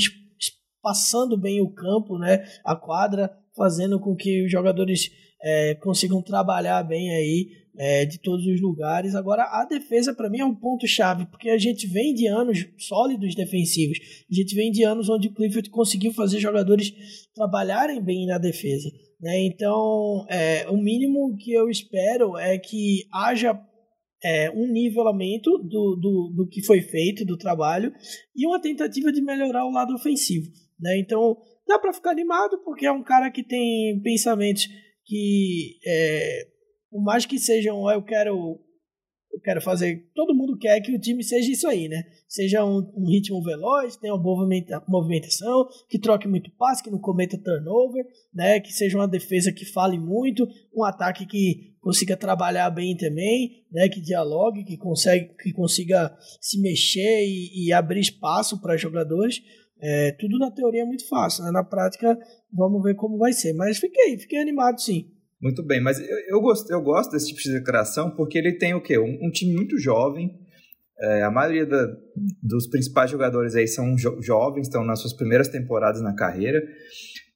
passando 0.81 1.37
bem 1.37 1.61
o 1.61 1.73
campo, 1.73 2.17
né, 2.17 2.45
a 2.63 2.75
quadra, 2.75 3.29
fazendo 3.55 3.99
com 3.99 4.15
que 4.15 4.45
os 4.45 4.51
jogadores 4.51 5.09
é, 5.41 5.75
consigam 5.75 6.21
trabalhar 6.21 6.83
bem 6.83 7.11
aí 7.11 7.49
é, 7.77 8.05
de 8.05 8.19
todos 8.19 8.45
os 8.45 8.61
lugares. 8.61 9.15
Agora, 9.15 9.43
a 9.43 9.65
defesa 9.65 10.13
para 10.13 10.29
mim 10.29 10.39
é 10.39 10.45
um 10.45 10.55
ponto 10.55 10.87
chave, 10.87 11.25
porque 11.27 11.49
a 11.49 11.57
gente 11.57 11.87
vem 11.87 12.13
de 12.13 12.27
anos 12.27 12.65
sólidos 12.77 13.35
defensivos, 13.35 13.97
a 14.29 14.33
gente 14.33 14.55
vem 14.55 14.71
de 14.71 14.83
anos 14.83 15.09
onde 15.09 15.27
o 15.27 15.33
Clifford 15.33 15.69
conseguiu 15.69 16.13
fazer 16.13 16.39
jogadores 16.39 16.93
trabalharem 17.35 18.01
bem 18.01 18.25
na 18.25 18.37
defesa. 18.37 18.89
Né? 19.19 19.45
Então, 19.45 20.25
é, 20.29 20.67
o 20.69 20.77
mínimo 20.77 21.35
que 21.37 21.51
eu 21.51 21.69
espero 21.69 22.37
é 22.37 22.57
que 22.57 23.07
haja 23.11 23.59
é, 24.23 24.51
um 24.51 24.71
nivelamento 24.71 25.49
do, 25.59 25.95
do, 25.95 26.33
do 26.35 26.47
que 26.49 26.63
foi 26.65 26.81
feito, 26.81 27.25
do 27.25 27.37
trabalho, 27.37 27.91
e 28.35 28.45
uma 28.47 28.61
tentativa 28.61 29.11
de 29.11 29.21
melhorar 29.21 29.65
o 29.65 29.71
lado 29.71 29.93
ofensivo. 29.93 30.47
Né? 30.79 30.99
Então, 30.99 31.37
dá 31.67 31.77
para 31.79 31.93
ficar 31.93 32.11
animado, 32.11 32.61
porque 32.63 32.85
é 32.85 32.91
um 32.91 33.03
cara 33.03 33.31
que 33.31 33.43
tem 33.43 33.99
pensamentos 34.01 34.67
que, 35.05 35.77
é, 35.85 36.47
por 36.89 37.03
mais 37.03 37.25
que 37.25 37.39
sejam, 37.39 37.89
eu 37.89 38.03
quero 38.03 38.59
eu 39.31 39.41
quero 39.41 39.61
fazer. 39.61 40.09
Todo 40.15 40.35
mundo 40.35 40.57
quer 40.57 40.81
que 40.81 40.93
o 40.95 40.99
time 40.99 41.23
seja 41.23 41.51
isso 41.51 41.67
aí, 41.67 41.87
né? 41.87 42.03
Seja 42.27 42.65
um, 42.65 42.79
um 42.95 43.07
ritmo 43.07 43.41
veloz, 43.43 43.95
tenha 43.95 44.13
uma 44.13 44.21
boa 44.21 44.47
movimentação, 44.87 45.67
que 45.89 45.99
troque 45.99 46.27
muito 46.27 46.51
passe, 46.57 46.83
que 46.83 46.89
não 46.89 46.99
cometa 46.99 47.37
turnover, 47.37 48.05
né? 48.33 48.59
Que 48.59 48.73
seja 48.73 48.97
uma 48.97 49.07
defesa 49.07 49.51
que 49.51 49.65
fale 49.65 49.99
muito, 49.99 50.47
um 50.75 50.83
ataque 50.83 51.25
que 51.25 51.75
consiga 51.79 52.17
trabalhar 52.17 52.69
bem 52.71 52.97
também, 52.97 53.63
né? 53.71 53.87
Que 53.87 54.01
dialogue, 54.01 54.63
que, 54.63 54.77
consegue, 54.77 55.31
que 55.41 55.53
consiga 55.53 56.15
se 56.41 56.59
mexer 56.59 57.25
e, 57.25 57.67
e 57.67 57.73
abrir 57.73 57.99
espaço 57.99 58.59
para 58.59 58.75
jogadores. 58.75 59.41
É, 59.79 60.11
tudo 60.13 60.39
na 60.39 60.49
teoria 60.49 60.81
é 60.81 60.85
muito 60.85 61.07
fácil, 61.07 61.43
né? 61.43 61.51
Na 61.51 61.63
prática, 61.63 62.17
vamos 62.51 62.81
ver 62.81 62.95
como 62.95 63.17
vai 63.17 63.33
ser. 63.33 63.53
Mas 63.53 63.77
fiquei, 63.77 64.17
fiquei 64.17 64.39
animado 64.39 64.81
sim. 64.81 65.11
Muito 65.41 65.63
bem, 65.63 65.81
mas 65.81 65.99
eu, 65.99 66.17
eu, 66.29 66.41
gosto, 66.41 66.71
eu 66.71 66.81
gosto 66.81 67.11
desse 67.11 67.27
tipo 67.27 67.41
de 67.41 67.53
declaração 67.53 68.15
porque 68.15 68.37
ele 68.37 68.57
tem 68.57 68.73
o 68.73 68.81
quê? 68.81 68.97
Um, 68.97 69.27
um 69.27 69.31
time 69.31 69.53
muito 69.53 69.77
jovem. 69.77 70.31
É, 70.99 71.21
a 71.21 71.29
maioria 71.29 71.65
da, 71.65 71.87
dos 72.41 72.67
principais 72.67 73.11
jogadores 73.11 73.53
aí 73.53 73.67
são 73.67 73.95
jo 73.95 74.19
jovens, 74.21 74.67
estão 74.67 74.83
nas 74.83 74.99
suas 74.99 75.13
primeiras 75.13 75.47
temporadas 75.47 76.01
na 76.01 76.15
carreira. 76.15 76.61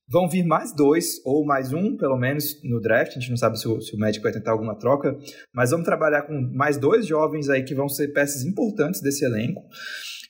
Vão 0.09 0.27
vir 0.27 0.43
mais 0.43 0.75
dois, 0.75 1.23
ou 1.23 1.45
mais 1.45 1.71
um, 1.71 1.95
pelo 1.95 2.17
menos, 2.17 2.59
no 2.63 2.81
draft. 2.81 3.11
A 3.11 3.19
gente 3.19 3.29
não 3.29 3.37
sabe 3.37 3.59
se 3.59 3.67
o, 3.67 3.79
se 3.79 3.95
o 3.95 3.99
médico 3.99 4.23
vai 4.23 4.33
tentar 4.33 4.51
alguma 4.51 4.77
troca, 4.77 5.15
mas 5.53 5.69
vamos 5.69 5.85
trabalhar 5.85 6.23
com 6.23 6.33
mais 6.53 6.77
dois 6.77 7.05
jovens 7.05 7.49
aí 7.49 7.63
que 7.63 7.75
vão 7.75 7.87
ser 7.87 8.09
peças 8.09 8.43
importantes 8.43 8.99
desse 8.99 9.23
elenco. 9.23 9.61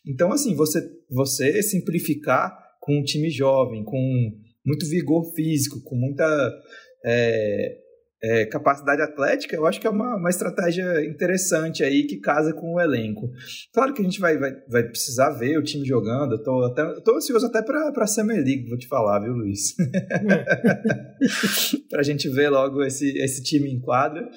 Então, 0.06 0.32
assim, 0.32 0.54
você, 0.56 0.88
você 1.10 1.64
simplificar 1.64 2.56
com 2.80 3.00
um 3.00 3.04
time 3.04 3.30
jovem, 3.30 3.84
com 3.84 4.32
muito 4.66 4.86
vigor 4.88 5.34
físico, 5.34 5.82
com 5.84 5.96
muita 5.96 6.26
é, 7.06 7.78
é, 8.24 8.46
capacidade 8.46 9.02
atlética, 9.02 9.56
eu 9.56 9.66
acho 9.66 9.80
que 9.80 9.88
é 9.88 9.90
uma, 9.90 10.16
uma 10.16 10.30
estratégia 10.30 11.04
interessante 11.04 11.84
aí 11.84 12.06
que 12.06 12.18
casa 12.18 12.54
com 12.54 12.76
o 12.76 12.80
elenco. 12.80 13.32
Claro 13.74 13.94
que 13.94 14.02
a 14.02 14.06
gente 14.06 14.20
vai, 14.20 14.38
vai, 14.38 14.56
vai 14.68 14.84
precisar 14.84 15.32
ver 15.32 15.58
o 15.58 15.64
time 15.64 15.86
jogando, 15.86 16.34
eu 16.34 16.44
tô, 16.44 16.64
até, 16.64 16.84
eu 16.84 17.02
tô 17.02 17.16
ansioso 17.16 17.48
até 17.48 17.64
para 17.64 17.92
a 17.96 18.08
Summer 18.08 18.38
League, 18.38 18.70
vou 18.70 18.78
te 18.78 18.88
falar, 18.88 19.20
viu, 19.20 19.34
Luiz? 19.34 19.76
para 21.90 22.02
a 22.02 22.04
gente 22.04 22.30
ver 22.30 22.50
logo 22.50 22.84
esse, 22.84 23.18
esse 23.18 23.42
time 23.42 23.72
em 23.72 23.80
quadra. 23.80 24.30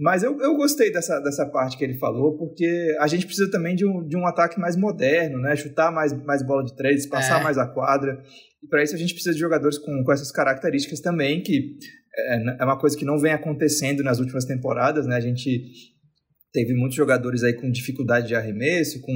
Mas 0.00 0.22
eu, 0.22 0.40
eu 0.40 0.56
gostei 0.56 0.90
dessa, 0.90 1.20
dessa 1.20 1.44
parte 1.44 1.76
que 1.76 1.84
ele 1.84 1.98
falou, 1.98 2.38
porque 2.38 2.96
a 2.98 3.06
gente 3.06 3.26
precisa 3.26 3.50
também 3.50 3.76
de 3.76 3.86
um, 3.86 4.02
de 4.06 4.16
um 4.16 4.26
ataque 4.26 4.58
mais 4.58 4.74
moderno, 4.74 5.38
né? 5.38 5.54
Chutar 5.54 5.92
mais, 5.92 6.10
mais 6.24 6.42
bola 6.42 6.64
de 6.64 6.74
três, 6.74 7.06
passar 7.06 7.40
é. 7.40 7.44
mais 7.44 7.58
a 7.58 7.66
quadra. 7.66 8.18
E 8.62 8.66
para 8.66 8.82
isso 8.82 8.94
a 8.94 8.98
gente 8.98 9.12
precisa 9.12 9.34
de 9.34 9.40
jogadores 9.40 9.76
com, 9.76 10.02
com 10.02 10.10
essas 10.10 10.32
características 10.32 11.00
também, 11.00 11.42
que 11.42 11.76
é, 12.16 12.62
é 12.62 12.64
uma 12.64 12.78
coisa 12.78 12.96
que 12.96 13.04
não 13.04 13.18
vem 13.18 13.32
acontecendo 13.32 14.02
nas 14.02 14.18
últimas 14.18 14.46
temporadas, 14.46 15.06
né? 15.06 15.16
A 15.16 15.20
gente 15.20 15.66
teve 16.50 16.72
muitos 16.72 16.96
jogadores 16.96 17.42
aí 17.42 17.52
com 17.52 17.70
dificuldade 17.70 18.28
de 18.28 18.34
arremesso, 18.34 19.02
com 19.02 19.12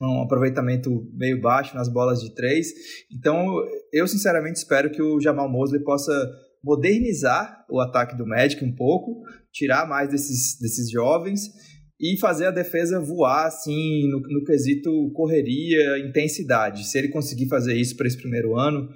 um 0.00 0.22
aproveitamento 0.22 1.04
meio 1.14 1.40
baixo 1.40 1.74
nas 1.74 1.88
bolas 1.88 2.20
de 2.20 2.32
três. 2.32 2.68
Então, 3.12 3.44
eu 3.92 4.06
sinceramente 4.06 4.58
espero 4.58 4.88
que 4.88 5.02
o 5.02 5.20
Jamal 5.20 5.50
Mosley 5.50 5.82
possa 5.82 6.12
modernizar 6.62 7.64
o 7.70 7.80
ataque 7.80 8.16
do 8.16 8.26
Magic 8.26 8.64
um 8.64 8.74
pouco, 8.74 9.22
tirar 9.52 9.88
mais 9.88 10.08
desses, 10.10 10.58
desses 10.60 10.90
jovens 10.90 11.50
e 12.00 12.18
fazer 12.18 12.46
a 12.46 12.50
defesa 12.50 13.00
voar 13.00 13.46
assim 13.46 14.08
no, 14.10 14.20
no 14.20 14.44
quesito 14.44 15.10
correria, 15.14 15.98
intensidade. 15.98 16.86
Se 16.86 16.98
ele 16.98 17.08
conseguir 17.08 17.48
fazer 17.48 17.74
isso 17.74 17.96
para 17.96 18.06
esse 18.06 18.16
primeiro 18.16 18.58
ano, 18.58 18.88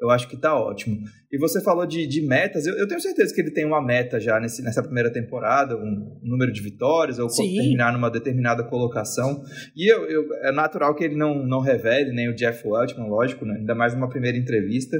eu 0.00 0.08
acho 0.10 0.28
que 0.28 0.34
está 0.34 0.54
ótimo. 0.58 0.98
E 1.30 1.38
você 1.38 1.60
falou 1.62 1.86
de, 1.86 2.06
de 2.06 2.22
metas, 2.22 2.66
eu, 2.66 2.74
eu, 2.76 2.88
tenho 2.88 3.00
certeza 3.00 3.34
que 3.34 3.40
ele 3.40 3.50
tem 3.50 3.66
uma 3.66 3.84
meta 3.84 4.18
já 4.18 4.40
nesse, 4.40 4.62
nessa 4.62 4.82
primeira 4.82 5.12
temporada, 5.12 5.76
um 5.76 6.18
número 6.22 6.50
de 6.50 6.62
vitórias, 6.62 7.18
ou 7.18 7.28
Sim. 7.28 7.54
terminar 7.54 7.92
numa 7.92 8.10
determinada 8.10 8.64
colocação. 8.64 9.42
E 9.76 9.92
eu, 9.92 10.04
eu, 10.08 10.34
é 10.42 10.50
natural 10.50 10.94
que 10.94 11.04
ele 11.04 11.16
não, 11.16 11.46
não 11.46 11.60
revele, 11.60 12.12
nem 12.12 12.30
o 12.30 12.34
Jeff 12.34 12.66
Weltman, 12.66 13.08
lógico, 13.08 13.44
né? 13.44 13.56
ainda 13.58 13.74
mais 13.74 13.94
numa 13.94 14.08
primeira 14.08 14.38
entrevista. 14.38 14.96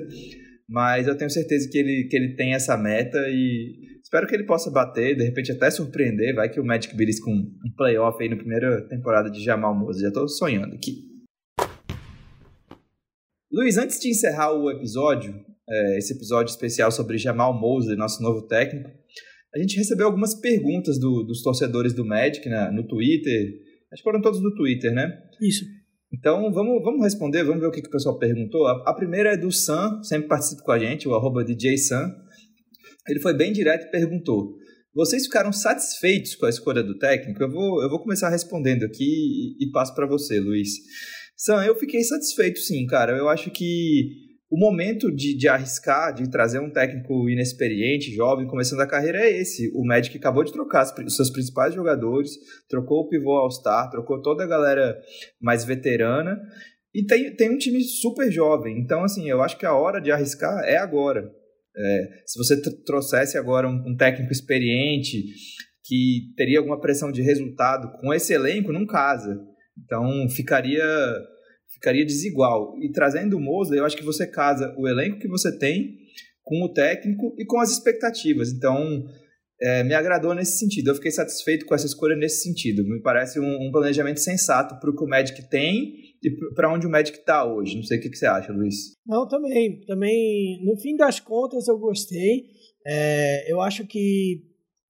Mas 0.70 1.08
eu 1.08 1.16
tenho 1.16 1.28
certeza 1.28 1.68
que 1.68 1.76
ele, 1.76 2.06
que 2.08 2.16
ele 2.16 2.36
tem 2.36 2.54
essa 2.54 2.76
meta 2.76 3.18
e 3.28 3.98
espero 4.00 4.24
que 4.28 4.36
ele 4.36 4.46
possa 4.46 4.70
bater, 4.70 5.16
de 5.16 5.24
repente 5.24 5.50
até 5.50 5.68
surpreender. 5.68 6.32
Vai 6.32 6.48
que 6.48 6.60
o 6.60 6.64
Magic 6.64 6.94
belisca 6.96 7.28
um, 7.28 7.34
um 7.34 7.74
playoff 7.76 8.22
aí 8.22 8.28
na 8.28 8.36
primeira 8.36 8.86
temporada 8.86 9.28
de 9.28 9.42
Jamal 9.42 9.74
Moses. 9.74 10.00
Já 10.00 10.08
estou 10.08 10.28
sonhando 10.28 10.76
aqui. 10.76 11.10
Luiz, 13.52 13.76
antes 13.76 13.98
de 13.98 14.10
encerrar 14.10 14.52
o 14.52 14.70
episódio, 14.70 15.34
é, 15.68 15.98
esse 15.98 16.14
episódio 16.14 16.52
especial 16.52 16.92
sobre 16.92 17.18
Jamal 17.18 17.52
Mosley, 17.52 17.96
nosso 17.96 18.22
novo 18.22 18.46
técnico, 18.46 18.88
a 19.52 19.58
gente 19.58 19.76
recebeu 19.76 20.06
algumas 20.06 20.40
perguntas 20.40 21.00
do, 21.00 21.24
dos 21.24 21.42
torcedores 21.42 21.92
do 21.92 22.06
Magic 22.06 22.48
né, 22.48 22.70
no 22.70 22.86
Twitter. 22.86 23.54
Acho 23.92 24.04
que 24.04 24.08
foram 24.08 24.20
todos 24.20 24.40
do 24.40 24.54
Twitter, 24.54 24.92
né? 24.92 25.20
Isso. 25.42 25.64
Então, 26.12 26.52
vamos, 26.52 26.82
vamos 26.82 27.02
responder, 27.02 27.44
vamos 27.44 27.60
ver 27.60 27.68
o 27.68 27.70
que, 27.70 27.80
que 27.80 27.88
o 27.88 27.92
pessoal 27.92 28.18
perguntou. 28.18 28.66
A, 28.66 28.90
a 28.90 28.94
primeira 28.94 29.34
é 29.34 29.36
do 29.36 29.52
Sam, 29.52 30.02
sempre 30.02 30.28
participa 30.28 30.62
com 30.62 30.72
a 30.72 30.78
gente, 30.78 31.08
o 31.08 31.14
arroba 31.14 31.44
DJ 31.44 31.78
Sam. 31.78 32.12
Ele 33.08 33.20
foi 33.20 33.32
bem 33.34 33.52
direto 33.52 33.86
e 33.86 33.90
perguntou: 33.90 34.56
Vocês 34.94 35.24
ficaram 35.24 35.52
satisfeitos 35.52 36.34
com 36.34 36.46
a 36.46 36.50
escolha 36.50 36.82
do 36.82 36.98
técnico? 36.98 37.42
Eu 37.42 37.50
vou, 37.50 37.82
eu 37.82 37.88
vou 37.88 38.00
começar 38.00 38.28
respondendo 38.28 38.84
aqui 38.84 39.04
e, 39.04 39.64
e 39.64 39.70
passo 39.70 39.94
para 39.94 40.06
você, 40.06 40.40
Luiz. 40.40 40.70
Sam, 41.36 41.64
eu 41.64 41.76
fiquei 41.76 42.02
satisfeito 42.02 42.58
sim, 42.58 42.86
cara. 42.86 43.16
Eu 43.16 43.28
acho 43.28 43.50
que 43.50 44.29
o 44.50 44.58
momento 44.58 45.14
de, 45.14 45.36
de 45.36 45.46
arriscar, 45.46 46.12
de 46.12 46.28
trazer 46.28 46.58
um 46.58 46.72
técnico 46.72 47.30
inexperiente, 47.30 48.12
jovem, 48.12 48.48
começando 48.48 48.80
a 48.80 48.86
carreira 48.86 49.20
é 49.20 49.40
esse. 49.40 49.70
O 49.72 49.86
Magic 49.86 50.16
acabou 50.18 50.42
de 50.42 50.52
trocar 50.52 50.84
os 51.06 51.14
seus 51.14 51.30
principais 51.30 51.72
jogadores, 51.72 52.32
trocou 52.68 53.02
o 53.02 53.08
pivô 53.08 53.30
All-Star, 53.36 53.88
trocou 53.90 54.20
toda 54.20 54.42
a 54.42 54.48
galera 54.48 54.98
mais 55.40 55.64
veterana 55.64 56.36
e 56.92 57.06
tem, 57.06 57.32
tem 57.36 57.48
um 57.48 57.58
time 57.58 57.80
super 57.80 58.28
jovem. 58.32 58.80
Então, 58.80 59.04
assim, 59.04 59.30
eu 59.30 59.40
acho 59.40 59.56
que 59.56 59.64
a 59.64 59.74
hora 59.74 60.00
de 60.00 60.10
arriscar 60.10 60.64
é 60.64 60.76
agora. 60.76 61.30
É, 61.76 62.08
se 62.26 62.36
você 62.36 62.60
trouxesse 62.84 63.38
agora 63.38 63.68
um, 63.68 63.80
um 63.86 63.96
técnico 63.96 64.32
experiente 64.32 65.22
que 65.84 66.32
teria 66.36 66.58
alguma 66.58 66.80
pressão 66.80 67.12
de 67.12 67.22
resultado 67.22 67.92
com 68.00 68.12
esse 68.12 68.32
elenco, 68.32 68.72
não 68.72 68.84
casa. 68.84 69.40
Então 69.78 70.28
ficaria 70.28 70.84
ficaria 71.80 72.04
desigual. 72.04 72.76
E 72.78 72.92
trazendo 72.92 73.38
o 73.38 73.40
Mosley, 73.40 73.80
eu 73.80 73.86
acho 73.86 73.96
que 73.96 74.04
você 74.04 74.26
casa 74.26 74.74
o 74.78 74.86
elenco 74.86 75.18
que 75.18 75.26
você 75.26 75.58
tem 75.58 75.98
com 76.44 76.62
o 76.62 76.68
técnico 76.72 77.34
e 77.38 77.44
com 77.46 77.58
as 77.58 77.72
expectativas. 77.72 78.52
Então 78.52 79.04
é, 79.62 79.82
me 79.82 79.94
agradou 79.94 80.34
nesse 80.34 80.58
sentido. 80.58 80.88
Eu 80.88 80.94
fiquei 80.94 81.10
satisfeito 81.10 81.64
com 81.64 81.74
essa 81.74 81.86
escolha 81.86 82.14
nesse 82.16 82.42
sentido. 82.42 82.84
Me 82.84 83.00
parece 83.00 83.40
um, 83.40 83.68
um 83.68 83.70
planejamento 83.72 84.20
sensato 84.20 84.78
para 84.78 84.90
o 84.90 84.96
que 84.96 85.04
o 85.04 85.08
Magic 85.08 85.48
tem 85.48 85.94
e 86.22 86.54
para 86.54 86.72
onde 86.72 86.86
o 86.86 86.90
Magic 86.90 87.18
está 87.18 87.44
hoje. 87.44 87.76
Não 87.76 87.82
sei 87.82 87.98
o 87.98 88.00
que, 88.00 88.10
que, 88.10 88.16
você 88.16 88.26
acha, 88.26 88.52
Luiz. 88.52 88.96
Não, 89.06 89.26
também. 89.26 89.80
Também, 89.86 90.62
no 90.64 90.78
fim 90.78 90.96
das 90.96 91.18
contas, 91.18 91.66
eu 91.66 91.78
gostei. 91.78 92.44
É, 92.86 93.50
eu 93.50 93.60
acho 93.60 93.86
que, 93.86 94.42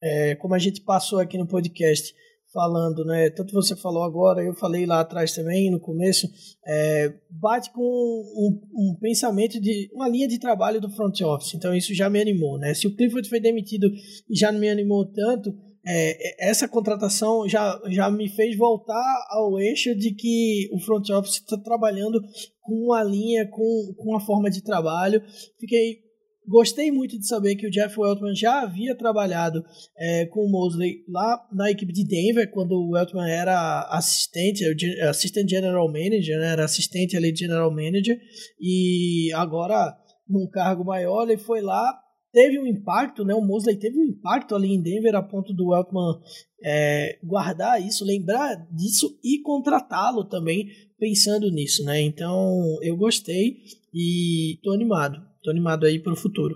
é, 0.02 0.34
como 0.36 0.54
a 0.54 0.58
gente 0.58 0.82
passou 0.82 1.18
aqui 1.18 1.38
no 1.38 1.46
podcast, 1.46 2.14
falando, 2.52 3.04
né? 3.04 3.30
Tanto 3.30 3.52
você 3.52 3.76
falou 3.76 4.02
agora, 4.02 4.42
eu 4.42 4.54
falei 4.54 4.86
lá 4.86 5.00
atrás 5.00 5.34
também, 5.34 5.70
no 5.70 5.80
começo, 5.80 6.28
é, 6.66 7.12
bate 7.30 7.72
com 7.72 7.82
um, 7.82 8.60
um, 8.74 8.96
pensamento 9.00 9.60
de 9.60 9.90
uma 9.94 10.08
linha 10.08 10.28
de 10.28 10.38
trabalho 10.38 10.80
do 10.80 10.90
front 10.90 11.20
office. 11.20 11.54
Então 11.54 11.74
isso 11.74 11.94
já 11.94 12.10
me 12.10 12.20
animou, 12.20 12.58
né? 12.58 12.74
Se 12.74 12.86
o 12.86 12.94
Clifford 12.94 13.28
foi 13.28 13.40
demitido 13.40 13.88
e 14.28 14.36
já 14.36 14.50
não 14.50 14.60
me 14.60 14.68
animou 14.68 15.06
tanto, 15.06 15.54
é, 15.86 16.48
essa 16.50 16.68
contratação 16.68 17.48
já, 17.48 17.80
já 17.88 18.10
me 18.10 18.28
fez 18.28 18.56
voltar 18.56 19.26
ao 19.30 19.58
eixo 19.58 19.94
de 19.94 20.14
que 20.14 20.68
o 20.72 20.78
front 20.78 21.08
office 21.10 21.36
está 21.36 21.56
trabalhando 21.56 22.20
com 22.60 22.74
uma 22.74 23.02
linha, 23.02 23.46
com, 23.48 23.94
com 23.96 24.10
uma 24.10 24.20
forma 24.20 24.50
de 24.50 24.62
trabalho. 24.62 25.22
Fiquei 25.58 26.09
Gostei 26.50 26.90
muito 26.90 27.16
de 27.16 27.28
saber 27.28 27.54
que 27.54 27.68
o 27.68 27.70
Jeff 27.70 27.96
Weltman 27.96 28.34
já 28.34 28.62
havia 28.62 28.96
trabalhado 28.96 29.62
é, 29.96 30.26
com 30.26 30.40
o 30.40 30.50
Mosley 30.50 31.04
lá 31.08 31.46
na 31.52 31.70
equipe 31.70 31.92
de 31.92 32.04
Denver, 32.04 32.50
quando 32.50 32.72
o 32.72 32.90
Weltman 32.90 33.30
era 33.30 33.82
assistente, 33.88 34.64
assistant 35.08 35.48
general 35.48 35.86
manager, 35.86 36.40
né, 36.40 36.48
era 36.48 36.64
assistente 36.64 37.16
ali 37.16 37.32
general 37.34 37.70
manager, 37.70 38.18
e 38.60 39.32
agora 39.32 39.96
num 40.28 40.48
cargo 40.48 40.84
maior 40.84 41.22
ele 41.30 41.38
foi 41.38 41.60
lá, 41.60 41.96
teve 42.32 42.58
um 42.58 42.66
impacto, 42.66 43.24
né, 43.24 43.32
o 43.32 43.46
Mosley 43.46 43.78
teve 43.78 43.96
um 43.96 44.06
impacto 44.06 44.56
ali 44.56 44.74
em 44.74 44.82
Denver 44.82 45.14
a 45.14 45.22
ponto 45.22 45.54
do 45.54 45.68
Weltman 45.68 46.20
é, 46.64 47.16
guardar 47.22 47.80
isso, 47.80 48.04
lembrar 48.04 48.56
disso 48.72 49.16
e 49.22 49.40
contratá-lo 49.40 50.24
também 50.24 50.66
pensando 50.98 51.48
nisso, 51.48 51.84
né, 51.84 52.00
então 52.00 52.76
eu 52.82 52.96
gostei 52.96 53.58
e 53.94 54.58
tô 54.64 54.72
animado. 54.72 55.29
Tô 55.42 55.50
animado 55.50 55.86
aí 55.86 55.98
pro 55.98 56.16
futuro. 56.16 56.54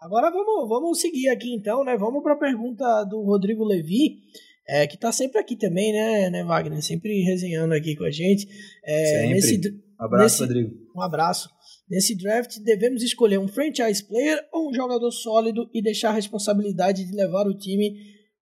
Agora 0.00 0.30
vamos, 0.30 0.68
vamos 0.68 1.00
seguir 1.00 1.28
aqui 1.28 1.54
então, 1.54 1.84
né? 1.84 1.96
Vamos 1.96 2.22
para 2.22 2.34
a 2.34 2.38
pergunta 2.38 3.04
do 3.04 3.22
Rodrigo 3.22 3.64
Levi, 3.64 4.18
é, 4.66 4.86
que 4.86 4.98
tá 4.98 5.12
sempre 5.12 5.38
aqui 5.38 5.56
também, 5.56 5.92
né, 5.92 6.30
né, 6.30 6.44
Wagner? 6.44 6.82
Sempre 6.82 7.22
resenhando 7.22 7.74
aqui 7.74 7.96
com 7.96 8.04
a 8.04 8.10
gente. 8.10 8.46
É, 8.84 9.04
sempre. 9.04 9.34
Nesse, 9.34 9.68
um 10.00 10.04
abraço, 10.04 10.24
nesse, 10.24 10.40
Rodrigo. 10.40 10.70
Um 10.96 11.00
abraço. 11.02 11.48
Nesse 11.88 12.16
draft, 12.16 12.58
devemos 12.64 13.02
escolher 13.02 13.38
um 13.38 13.48
franchise 13.48 14.04
player 14.06 14.40
ou 14.52 14.70
um 14.70 14.74
jogador 14.74 15.10
sólido 15.10 15.68
e 15.72 15.82
deixar 15.82 16.10
a 16.10 16.14
responsabilidade 16.14 17.04
de 17.04 17.14
levar 17.14 17.46
o 17.46 17.56
time 17.56 17.94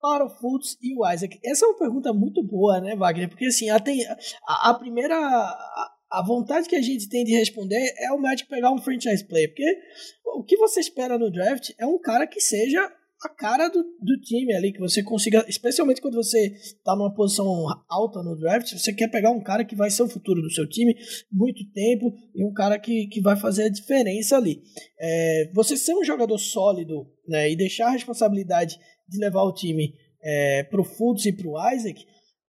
para 0.01 0.25
o 0.25 0.31
Fultz 0.31 0.77
e 0.83 0.95
o 0.97 1.09
Isaac? 1.09 1.39
Essa 1.45 1.65
é 1.65 1.69
uma 1.69 1.79
pergunta 1.79 2.13
muito 2.13 2.43
boa, 2.43 2.81
né, 2.81 2.97
Wagner? 2.97 3.29
Porque 3.29 3.47
assim, 3.47 3.71
a, 3.71 3.79
tem, 3.79 4.05
a, 4.47 4.71
a 4.71 4.75
primeira. 4.75 5.15
A, 5.17 5.91
a 6.13 6.23
vontade 6.23 6.69
que 6.69 6.77
a 6.77 6.83
gente 6.83 7.09
tem 7.09 7.25
de 7.25 7.33
responder 7.33 7.95
é 7.99 8.13
o 8.13 8.21
Magic 8.21 8.49
pegar 8.49 8.71
um 8.71 8.79
franchise 8.79 9.25
player, 9.25 9.49
porque 9.49 9.79
o 10.27 10.45
que 10.45 10.59
você 10.59 10.81
espera 10.81 11.19
no 11.19 11.31
draft 11.31 11.71
é 11.79 11.87
um 11.87 11.99
cara 11.99 12.27
que 12.27 12.39
seja 12.39 12.81
a 13.25 13.29
cara 13.29 13.69
do, 13.69 13.83
do 13.83 14.21
time 14.21 14.53
ali, 14.53 14.73
que 14.73 14.81
você 14.81 15.03
consiga, 15.03 15.45
especialmente 15.49 16.03
quando 16.03 16.17
você 16.17 16.49
está 16.49 16.95
numa 16.95 17.15
posição 17.15 17.47
alta 17.89 18.23
no 18.23 18.37
draft, 18.37 18.73
você 18.73 18.93
quer 18.93 19.09
pegar 19.09 19.31
um 19.31 19.43
cara 19.43 19.65
que 19.65 19.77
vai 19.77 19.91
ser 19.91 20.03
o 20.03 20.09
futuro 20.09 20.43
do 20.43 20.51
seu 20.51 20.69
time 20.69 20.95
muito 21.31 21.65
tempo 21.73 22.13
e 22.35 22.45
um 22.45 22.53
cara 22.53 22.79
que, 22.79 23.07
que 23.07 23.21
vai 23.21 23.37
fazer 23.37 23.65
a 23.65 23.71
diferença 23.71 24.37
ali. 24.37 24.61
É, 25.01 25.51
você 25.55 25.77
ser 25.77 25.95
um 25.95 26.05
jogador 26.05 26.37
sólido 26.37 27.07
né, 27.27 27.51
e 27.51 27.57
deixar 27.57 27.87
a 27.87 27.93
responsabilidade 27.93 28.77
de 29.09 29.19
levar 29.19 29.45
o 29.45 29.55
time 29.55 29.95
é, 30.23 30.65
pro 30.65 30.85
Fultz 30.85 31.25
e 31.25 31.33
pro 31.33 31.55
Isaac, 31.73 32.05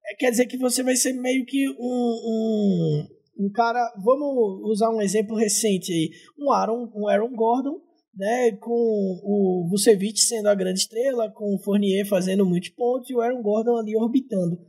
é, 0.06 0.15
quer 0.15 0.32
dizer 0.32 0.47
que 0.47 0.58
você 0.58 0.82
vai 0.82 0.95
ser 0.95 1.13
meio 1.13 1.45
que 1.45 1.69
um, 1.69 1.73
um 1.80 3.08
um 3.38 3.50
cara, 3.52 3.80
vamos 4.04 4.62
usar 4.69 4.89
um 4.89 5.02
exemplo 5.02 5.36
recente 5.36 5.91
aí, 5.91 6.12
um 6.38 6.52
Aaron, 6.52 6.91
um 6.96 7.08
Aaron 7.08 7.34
Gordon, 7.36 7.80
né, 8.15 8.52
com 8.60 8.72
o 9.24 9.67
Vucevic 9.69 10.19
sendo 10.22 10.48
a 10.48 10.56
grande 10.56 10.80
estrela, 10.80 11.32
com 11.32 11.56
o 11.56 11.60
Fournier 11.60 12.08
fazendo 12.08 12.46
muitos 12.46 12.69
pontos 12.69 13.10
e 13.10 13.15
o 13.15 13.22
Aaron 13.22 13.41
Gordon 13.41 13.76
ali 13.78 13.96
orbitando. 13.96 14.60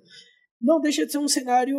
Não 0.61 0.81
deixa 0.81 1.05
de 1.05 1.13
ser 1.13 1.19
um 1.19 1.29
cenário 1.29 1.79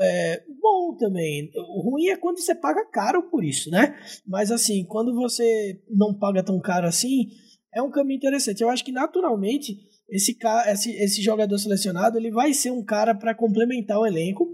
é, 0.00 0.42
bom 0.60 0.96
também. 0.98 1.52
O 1.56 1.88
ruim 1.88 2.08
é 2.08 2.16
quando 2.16 2.40
você 2.40 2.52
paga 2.52 2.84
caro 2.90 3.30
por 3.30 3.44
isso, 3.44 3.70
né? 3.70 3.96
Mas 4.26 4.50
assim, 4.50 4.84
quando 4.86 5.14
você 5.14 5.80
não 5.88 6.18
paga 6.18 6.42
tão 6.42 6.60
caro 6.60 6.88
assim, 6.88 7.28
é 7.72 7.80
um 7.80 7.92
caminho 7.92 8.16
interessante. 8.16 8.60
Eu 8.60 8.70
acho 8.70 8.84
que 8.84 8.90
naturalmente 8.90 9.76
esse, 10.08 10.36
esse, 10.66 10.90
esse 10.96 11.22
jogador 11.22 11.56
selecionado 11.58 12.18
ele 12.18 12.32
vai 12.32 12.52
ser 12.52 12.72
um 12.72 12.84
cara 12.84 13.14
para 13.14 13.36
complementar 13.36 14.00
o 14.00 14.06
elenco 14.06 14.48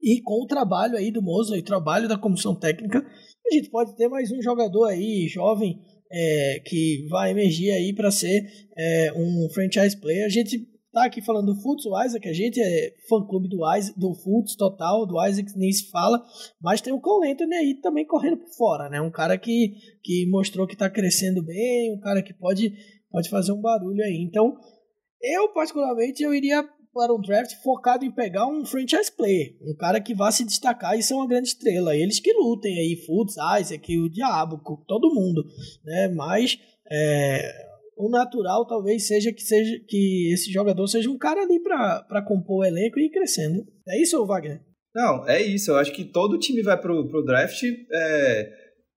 e 0.00 0.20
com 0.22 0.42
o 0.42 0.46
trabalho 0.46 0.96
aí 0.96 1.10
do 1.10 1.22
Moza 1.22 1.56
e 1.56 1.62
trabalho 1.62 2.08
da 2.08 2.18
comissão 2.18 2.54
técnica, 2.54 3.04
a 3.46 3.54
gente 3.54 3.70
pode 3.70 3.96
ter 3.96 4.08
mais 4.08 4.30
um 4.30 4.40
jogador 4.40 4.86
aí 4.86 5.26
jovem 5.28 5.80
é, 6.10 6.60
que 6.64 7.06
vai 7.08 7.30
emergir 7.30 7.70
aí 7.70 7.94
para 7.94 8.10
ser 8.10 8.46
é, 8.76 9.12
um 9.14 9.48
franchise 9.52 9.98
player. 10.00 10.24
A 10.24 10.28
gente 10.28 10.66
tá 10.92 11.04
aqui 11.04 11.20
falando 11.22 11.52
do 11.52 11.60
Futs, 11.60 11.86
o 11.86 12.02
Isaac, 12.02 12.28
a 12.28 12.32
gente 12.32 12.60
é 12.60 12.94
fã-clube 13.08 13.48
do, 13.48 13.58
Isaac, 13.76 13.98
do 13.98 14.14
Futs 14.14 14.56
total, 14.56 15.06
do 15.06 15.24
Isaac 15.26 15.50
nem 15.56 15.72
se 15.72 15.90
fala, 15.90 16.22
mas 16.60 16.80
tem 16.80 16.92
o 16.92 17.00
Cole 17.00 17.30
Anthony 17.30 17.54
aí 17.54 17.74
também 17.80 18.06
correndo 18.06 18.38
por 18.38 18.50
fora, 18.56 18.88
né? 18.88 19.00
Um 19.00 19.10
cara 19.10 19.36
que, 19.36 19.74
que 20.02 20.26
mostrou 20.30 20.66
que 20.66 20.76
tá 20.76 20.88
crescendo 20.88 21.44
bem, 21.44 21.94
um 21.94 22.00
cara 22.00 22.22
que 22.22 22.32
pode, 22.32 22.72
pode 23.10 23.28
fazer 23.28 23.52
um 23.52 23.60
barulho 23.60 24.02
aí. 24.02 24.24
Então, 24.26 24.56
eu 25.20 25.52
particularmente, 25.52 26.22
eu 26.22 26.34
iria 26.34 26.64
para 26.98 27.14
um 27.14 27.20
draft 27.20 27.54
focado 27.62 28.04
em 28.04 28.10
pegar 28.10 28.48
um 28.48 28.64
franchise 28.66 29.12
player, 29.16 29.56
um 29.62 29.72
cara 29.72 30.00
que 30.00 30.16
vá 30.16 30.32
se 30.32 30.44
destacar 30.44 30.98
e 30.98 31.02
ser 31.02 31.14
uma 31.14 31.28
grande 31.28 31.46
estrela. 31.46 31.94
Eles 31.94 32.18
que 32.18 32.32
lutem 32.32 32.76
aí, 32.76 32.96
Futs, 33.06 33.36
Isaac, 33.60 33.96
o 33.96 34.10
Diabo, 34.10 34.60
todo 34.84 35.14
mundo, 35.14 35.44
né? 35.84 36.08
Mas 36.08 36.58
é, 36.90 37.52
o 37.96 38.10
natural 38.10 38.66
talvez 38.66 39.06
seja 39.06 39.32
que 39.32 39.42
seja 39.42 39.78
que 39.86 40.32
esse 40.32 40.50
jogador 40.50 40.88
seja 40.88 41.08
um 41.08 41.16
cara 41.16 41.42
ali 41.42 41.62
para 41.62 42.24
compor 42.26 42.62
o 42.62 42.64
elenco 42.64 42.98
e 42.98 43.06
ir 43.06 43.10
crescendo. 43.10 43.64
É 43.86 44.02
isso, 44.02 44.26
Wagner? 44.26 44.60
Não, 44.92 45.24
é 45.28 45.40
isso. 45.40 45.70
Eu 45.70 45.76
acho 45.76 45.92
que 45.92 46.04
todo 46.04 46.36
time 46.36 46.62
vai 46.62 46.80
pro, 46.80 47.08
pro 47.08 47.24
draft 47.24 47.62
é, 47.62 48.50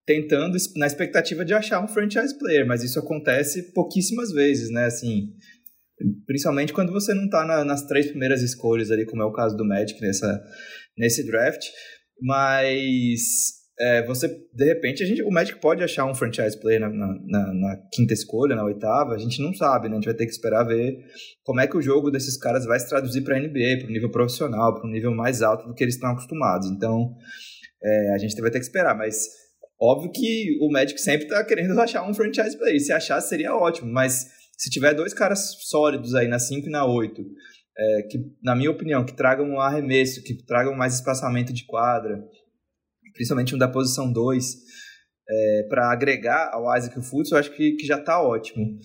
tentando, 0.07 0.57
na 0.75 0.87
expectativa 0.87 1.45
de 1.45 1.53
achar 1.53 1.83
um 1.83 1.87
franchise 1.87 2.35
player, 2.39 2.65
mas 2.65 2.83
isso 2.83 2.97
acontece 2.97 3.71
pouquíssimas 3.73 4.31
vezes, 4.31 4.71
né? 4.71 4.85
Assim, 4.85 5.35
principalmente 6.25 6.73
quando 6.73 6.91
você 6.91 7.13
não 7.13 7.29
tá 7.29 7.45
na, 7.45 7.63
nas 7.63 7.85
três 7.85 8.07
primeiras 8.07 8.41
escolhas 8.41 8.91
ali, 8.91 9.05
como 9.05 9.21
é 9.21 9.25
o 9.25 9.33
caso 9.33 9.55
do 9.55 9.65
Magic 9.65 9.99
nessa, 10.01 10.41
nesse 10.97 11.25
draft. 11.25 11.65
Mas 12.21 13.61
é, 13.79 14.05
você, 14.05 14.27
de 14.53 14.65
repente, 14.65 15.01
a 15.01 15.05
gente, 15.07 15.23
o 15.23 15.31
Magic 15.31 15.59
pode 15.59 15.83
achar 15.83 16.05
um 16.05 16.13
franchise 16.13 16.59
player 16.59 16.79
na, 16.79 16.89
na, 16.89 17.53
na, 17.53 17.77
quinta 17.91 18.13
escolha, 18.13 18.55
na 18.55 18.63
oitava, 18.63 19.15
a 19.15 19.17
gente 19.17 19.41
não 19.41 19.51
sabe, 19.55 19.87
né? 19.87 19.93
A 19.93 19.95
gente 19.95 20.05
vai 20.05 20.13
ter 20.13 20.25
que 20.25 20.31
esperar 20.31 20.63
ver 20.63 20.99
como 21.43 21.59
é 21.59 21.67
que 21.67 21.75
o 21.75 21.81
jogo 21.81 22.11
desses 22.11 22.37
caras 22.37 22.63
vai 22.65 22.79
se 22.79 22.87
traduzir 22.87 23.21
para 23.21 23.35
a 23.35 23.39
NBA, 23.39 23.79
para 23.79 23.87
o 23.87 23.91
nível 23.91 24.11
profissional, 24.11 24.75
para 24.75 24.87
um 24.87 24.91
nível 24.91 25.11
mais 25.11 25.41
alto 25.41 25.67
do 25.67 25.73
que 25.73 25.83
eles 25.83 25.95
estão 25.95 26.11
acostumados. 26.11 26.69
Então, 26.69 27.15
é, 27.83 28.13
a 28.13 28.19
gente 28.19 28.39
vai 28.39 28.51
ter 28.51 28.59
que 28.59 28.65
esperar, 28.65 28.95
mas 28.95 29.27
óbvio 29.81 30.11
que 30.11 30.59
o 30.61 30.71
Magic 30.71 31.01
sempre 31.01 31.23
está 31.23 31.43
querendo 31.43 31.77
achar 31.81 32.07
um 32.07 32.13
franchise 32.13 32.55
player. 32.55 32.79
Se 32.79 32.93
achar, 32.93 33.19
seria 33.19 33.55
ótimo, 33.55 33.91
mas 33.91 34.27
se 34.61 34.69
tiver 34.69 34.93
dois 34.93 35.11
caras 35.11 35.55
sólidos 35.59 36.13
aí 36.13 36.27
na 36.27 36.37
5 36.37 36.67
e 36.67 36.69
na 36.69 36.85
8, 36.85 37.19
é, 37.75 38.01
que, 38.03 38.19
na 38.43 38.55
minha 38.55 38.69
opinião, 38.69 39.03
que 39.03 39.15
tragam 39.15 39.49
um 39.49 39.59
arremesso, 39.59 40.21
que 40.21 40.35
tragam 40.45 40.75
mais 40.75 40.93
espaçamento 40.93 41.51
de 41.51 41.65
quadra, 41.65 42.23
principalmente 43.15 43.55
um 43.55 43.57
da 43.57 43.67
posição 43.67 44.13
2, 44.13 44.55
é, 45.27 45.63
para 45.67 45.91
agregar 45.91 46.51
ao 46.53 46.77
Isaac 46.77 46.99
o 46.99 47.01
Futs, 47.01 47.31
eu 47.31 47.39
acho 47.39 47.51
que, 47.55 47.71
que 47.71 47.87
já 47.87 47.97
está 47.97 48.21
ótimo. 48.21 48.77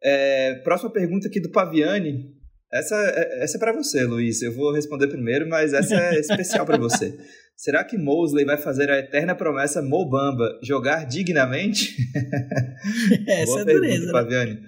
É, 0.00 0.54
próxima 0.62 0.92
pergunta 0.92 1.26
aqui 1.26 1.40
do 1.40 1.50
Paviani. 1.50 2.32
Essa, 2.72 2.94
é, 2.94 3.42
essa 3.42 3.56
é 3.56 3.58
para 3.58 3.72
você, 3.72 4.04
Luiz. 4.04 4.42
Eu 4.42 4.54
vou 4.54 4.72
responder 4.72 5.08
primeiro, 5.08 5.48
mas 5.48 5.72
essa 5.72 5.96
é 5.96 6.20
especial 6.20 6.64
para 6.64 6.78
você. 6.78 7.18
Será 7.58 7.82
que 7.82 7.98
Mosley 7.98 8.44
vai 8.44 8.56
fazer 8.56 8.88
a 8.88 9.00
eterna 9.00 9.34
promessa 9.34 9.82
Mobamba 9.82 10.60
jogar 10.62 11.04
dignamente? 11.04 11.92
Essa 13.26 13.46
Boa 13.46 13.62
é 13.62 13.64
pergunta, 13.64 14.22
dureza, 14.22 14.46
né? 14.46 14.62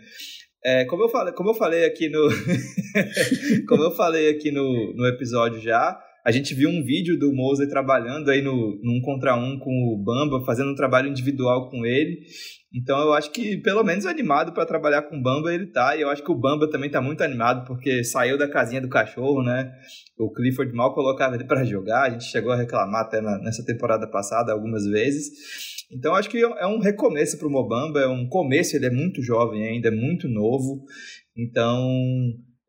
É, 0.64 0.84
como, 0.86 1.04
eu 1.04 1.08
falei, 1.08 1.32
como 1.32 1.50
eu 1.50 1.54
falei 1.54 1.84
aqui 1.84 2.08
no 2.08 2.28
como 3.68 3.84
eu 3.84 3.92
falei 3.92 4.28
aqui 4.28 4.50
no, 4.50 4.92
no 4.96 5.06
episódio 5.06 5.60
já, 5.60 5.96
a 6.24 6.30
gente 6.30 6.54
viu 6.54 6.68
um 6.68 6.82
vídeo 6.82 7.18
do 7.18 7.32
Moser 7.32 7.68
trabalhando 7.68 8.30
aí 8.30 8.42
no, 8.42 8.78
num 8.82 9.00
contra 9.02 9.34
um 9.34 9.58
com 9.58 9.70
o 9.70 10.02
Bamba, 10.02 10.44
fazendo 10.44 10.70
um 10.70 10.74
trabalho 10.74 11.08
individual 11.08 11.70
com 11.70 11.86
ele. 11.86 12.20
Então 12.72 13.00
eu 13.00 13.12
acho 13.12 13.32
que 13.32 13.56
pelo 13.58 13.82
menos 13.82 14.06
animado 14.06 14.52
para 14.52 14.66
trabalhar 14.66 15.02
com 15.02 15.16
o 15.16 15.22
Bamba 15.22 15.52
ele 15.52 15.66
tá. 15.66 15.96
E 15.96 16.02
eu 16.02 16.08
acho 16.08 16.22
que 16.22 16.30
o 16.30 16.38
Bamba 16.38 16.70
também 16.70 16.90
tá 16.90 17.00
muito 17.00 17.22
animado 17.22 17.66
porque 17.66 18.04
saiu 18.04 18.38
da 18.38 18.48
casinha 18.48 18.80
do 18.80 18.88
cachorro, 18.88 19.42
né? 19.42 19.72
O 20.18 20.32
Clifford 20.32 20.72
mal 20.72 20.94
colocava 20.94 21.34
ele 21.34 21.44
para 21.44 21.64
jogar. 21.64 22.02
A 22.02 22.10
gente 22.10 22.24
chegou 22.24 22.52
a 22.52 22.56
reclamar 22.56 23.02
até 23.02 23.20
na, 23.20 23.38
nessa 23.38 23.64
temporada 23.64 24.06
passada 24.06 24.52
algumas 24.52 24.84
vezes. 24.84 25.30
Então 25.90 26.14
acho 26.14 26.30
que 26.30 26.38
é 26.38 26.66
um 26.66 26.78
recomeço 26.78 27.36
para 27.36 27.48
o 27.48 27.50
Mobamba, 27.50 28.00
é 28.00 28.06
um 28.06 28.28
começo, 28.28 28.76
ele 28.76 28.86
é 28.86 28.90
muito 28.90 29.20
jovem 29.22 29.66
ainda, 29.66 29.88
é 29.88 29.90
muito 29.90 30.28
novo. 30.28 30.84
Então 31.36 31.82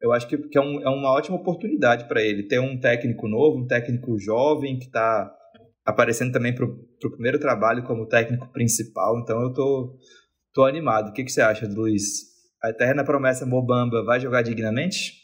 eu 0.02 0.12
acho 0.12 0.28
que, 0.28 0.38
que 0.38 0.58
é, 0.58 0.62
um, 0.62 0.82
é 0.82 0.90
uma 0.90 1.12
ótima 1.12 1.38
oportunidade 1.38 2.08
para 2.08 2.22
ele 2.22 2.44
ter 2.44 2.60
um 2.60 2.80
técnico 2.80 3.28
novo, 3.28 3.60
um 3.60 3.68
técnico 3.68 4.18
jovem 4.20 4.80
que 4.80 4.86
está 4.86 5.32
aparecendo 5.86 6.32
também 6.32 6.54
para 6.54 6.66
o 6.66 7.12
primeiro 7.12 7.40
trabalho 7.40 7.84
como 7.84 8.08
técnico 8.08 8.52
principal. 8.52 9.20
Então 9.20 9.42
eu 9.42 9.54
tô, 9.54 9.98
tô 10.54 10.66
animado. 10.66 11.10
O 11.10 11.14
que, 11.14 11.24
que 11.24 11.32
você 11.32 11.42
acha, 11.42 11.68
Luiz? 11.68 12.32
A 12.64 12.70
eterna 12.70 13.04
promessa 13.04 13.46
Mobamba 13.46 14.04
vai 14.04 14.20
jogar 14.20 14.42
dignamente? 14.42 15.22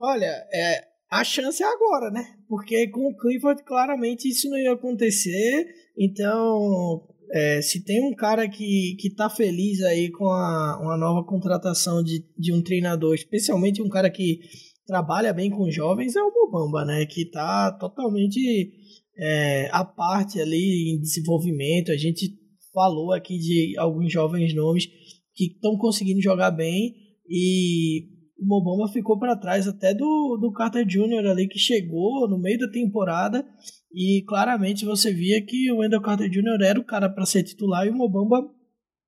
Olha, 0.00 0.46
é, 0.52 0.84
a 1.10 1.22
chance 1.22 1.62
é 1.62 1.66
agora, 1.66 2.10
né? 2.10 2.24
Porque 2.48 2.88
com 2.88 3.08
o 3.08 3.16
Clifford 3.16 3.62
claramente 3.64 4.28
isso 4.28 4.48
não 4.50 4.58
ia 4.58 4.72
acontecer. 4.72 5.66
Então 5.98 7.06
é, 7.32 7.62
se 7.62 7.84
tem 7.84 8.00
um 8.02 8.14
cara 8.14 8.48
que, 8.48 8.96
que 8.98 9.10
tá 9.10 9.28
feliz 9.28 9.82
aí 9.82 10.10
com 10.10 10.26
a, 10.26 10.78
uma 10.80 10.96
nova 10.96 11.26
contratação 11.26 12.02
de, 12.02 12.24
de 12.38 12.52
um 12.52 12.62
treinador, 12.62 13.14
especialmente 13.14 13.82
um 13.82 13.88
cara 13.88 14.10
que 14.10 14.40
trabalha 14.86 15.32
bem 15.32 15.50
com 15.50 15.70
jovens, 15.70 16.14
é 16.14 16.22
o 16.22 16.30
Mobamba, 16.30 16.84
né? 16.84 17.06
Que 17.06 17.24
tá 17.24 17.72
totalmente 17.72 18.72
é, 19.18 19.68
à 19.72 19.84
parte 19.84 20.40
ali 20.40 20.92
em 20.92 21.00
desenvolvimento. 21.00 21.90
A 21.90 21.96
gente 21.96 22.36
falou 22.72 23.12
aqui 23.12 23.38
de 23.38 23.74
alguns 23.78 24.12
jovens 24.12 24.54
nomes 24.54 24.86
que 25.34 25.46
estão 25.46 25.76
conseguindo 25.76 26.20
jogar 26.20 26.50
bem 26.50 26.94
e 27.28 28.08
o 28.36 28.46
Mobamba 28.46 28.92
ficou 28.92 29.18
para 29.18 29.36
trás 29.36 29.68
até 29.68 29.94
do, 29.94 30.38
do 30.40 30.52
Carter 30.52 30.84
Jr. 30.84 31.30
ali 31.30 31.48
que 31.48 31.58
chegou 31.58 32.28
no 32.28 32.38
meio 32.38 32.58
da 32.58 32.70
temporada 32.70 33.46
e 33.92 34.24
claramente 34.26 34.84
você 34.84 35.12
via 35.12 35.40
que 35.40 35.70
o 35.70 35.78
Wendell 35.78 36.02
Carter 36.02 36.28
Jr. 36.28 36.62
era 36.64 36.80
o 36.80 36.84
cara 36.84 37.08
para 37.08 37.26
ser 37.26 37.44
titular 37.44 37.86
e 37.86 37.90
o 37.90 37.94
Mobamba 37.94 38.42